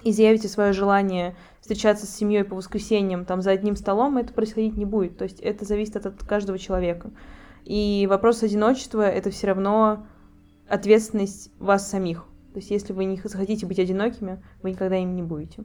изъявите 0.02 0.48
свое 0.48 0.72
желание 0.72 1.36
встречаться 1.60 2.06
с 2.06 2.16
семьей 2.16 2.42
по 2.42 2.56
воскресеньям 2.56 3.24
там 3.24 3.40
за 3.40 3.52
одним 3.52 3.76
столом, 3.76 4.16
это 4.16 4.32
происходить 4.32 4.76
не 4.76 4.84
будет. 4.84 5.16
То 5.16 5.22
есть 5.22 5.38
это 5.38 5.64
зависит 5.64 5.94
от, 5.94 6.24
каждого 6.24 6.58
человека. 6.58 7.12
И 7.64 8.08
вопрос 8.10 8.42
одиночества— 8.42 9.02
это 9.08 9.30
все 9.30 9.46
равно 9.46 10.08
ответственность 10.68 11.52
вас 11.60 11.88
самих. 11.88 12.24
То 12.52 12.58
есть 12.58 12.72
если 12.72 12.92
вы 12.92 13.04
не 13.04 13.16
хотите 13.16 13.64
быть 13.64 13.78
одинокими, 13.78 14.42
вы 14.60 14.72
никогда 14.72 14.96
им 14.96 15.14
не 15.14 15.22
будете. 15.22 15.62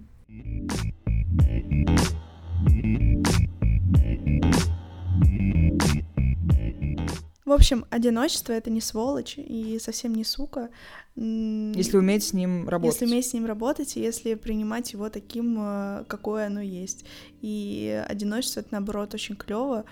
В 7.51 7.53
общем, 7.53 7.85
одиночество— 7.89 8.53
это 8.53 8.69
не 8.69 8.79
сволочь 8.79 9.37
и 9.37 9.77
совсем 9.77 10.15
не 10.15 10.23
сука. 10.23 10.69
Если 11.17 11.97
уметь 11.97 12.23
с 12.23 12.31
ним 12.31 12.69
работать. 12.69 13.01
Если 13.01 13.11
уметь 13.11 13.25
с 13.27 13.33
ним 13.33 13.45
работать, 13.45 13.97
и 13.97 13.99
если 13.99 14.35
принимать 14.35 14.93
его 14.93 15.09
таким, 15.09 15.57
э, 15.59 16.05
какое 16.07 16.47
оно 16.47 16.61
есть. 16.61 17.03
И 17.41 18.05
одиночество 18.07 18.61
это 18.61 18.69
наоборот 18.71 19.13
очень 19.13 19.35
клево. 19.35 19.83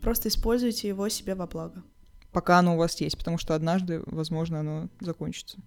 Просто 0.00 0.28
используйте 0.28 0.88
его 0.88 1.06
себе 1.10 1.34
во 1.34 1.46
благо. 1.46 1.82
Пока 2.32 2.58
оно 2.58 2.76
у 2.76 2.78
вас 2.78 2.98
есть, 2.98 3.18
потому 3.18 3.36
что 3.36 3.54
однажды, 3.54 4.02
возможно, 4.06 4.60
оно 4.60 4.88
закончится. 5.00 5.58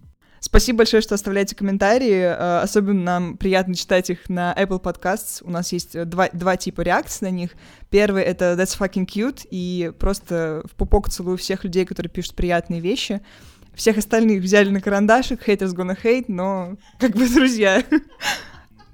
Спасибо 0.46 0.78
большое, 0.78 1.02
что 1.02 1.16
оставляете 1.16 1.56
комментарии. 1.56 2.20
э, 2.20 2.60
Особенно 2.60 3.02
нам 3.02 3.36
приятно 3.36 3.74
читать 3.74 4.10
их 4.10 4.28
на 4.28 4.54
Apple 4.56 4.80
Podcasts. 4.80 5.42
У 5.42 5.50
нас 5.50 5.72
есть 5.72 5.96
э, 5.96 6.04
два, 6.04 6.28
два 6.32 6.56
типа 6.56 6.82
реакций 6.82 7.26
на 7.26 7.32
них. 7.32 7.50
Первый— 7.90 8.22
это 8.24 8.54
That's 8.56 8.78
fucking 8.78 9.06
cute, 9.06 9.44
и 9.50 9.90
просто 9.98 10.62
в 10.70 10.76
пупок 10.76 11.08
целую 11.08 11.36
всех 11.36 11.64
людей, 11.64 11.84
которые 11.84 12.10
пишут 12.10 12.36
приятные 12.36 12.80
вещи. 12.80 13.22
Всех 13.74 13.98
остальных 13.98 14.40
взяли 14.40 14.70
на 14.70 14.80
карандашик, 14.80 15.48
haters 15.48 15.74
gonna 15.74 15.98
hate, 16.00 16.26
но 16.28 16.76
как 17.00 17.16
бы 17.16 17.28
друзья. 17.34 17.82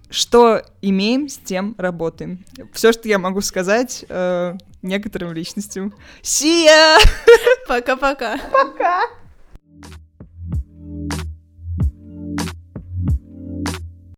Что 0.08 0.62
имеем, 0.80 1.28
с 1.28 1.36
тем 1.36 1.74
работаем. 1.76 2.46
Все, 2.72 2.92
что 2.92 3.08
я 3.10 3.18
могу 3.18 3.42
сказать 3.42 4.06
э, 4.08 4.54
некоторым 4.80 5.34
личностям. 5.34 5.92
See 6.22 6.64
ya! 6.64 6.96
Пока-пока. 7.68 8.38
Пока! 8.50 9.02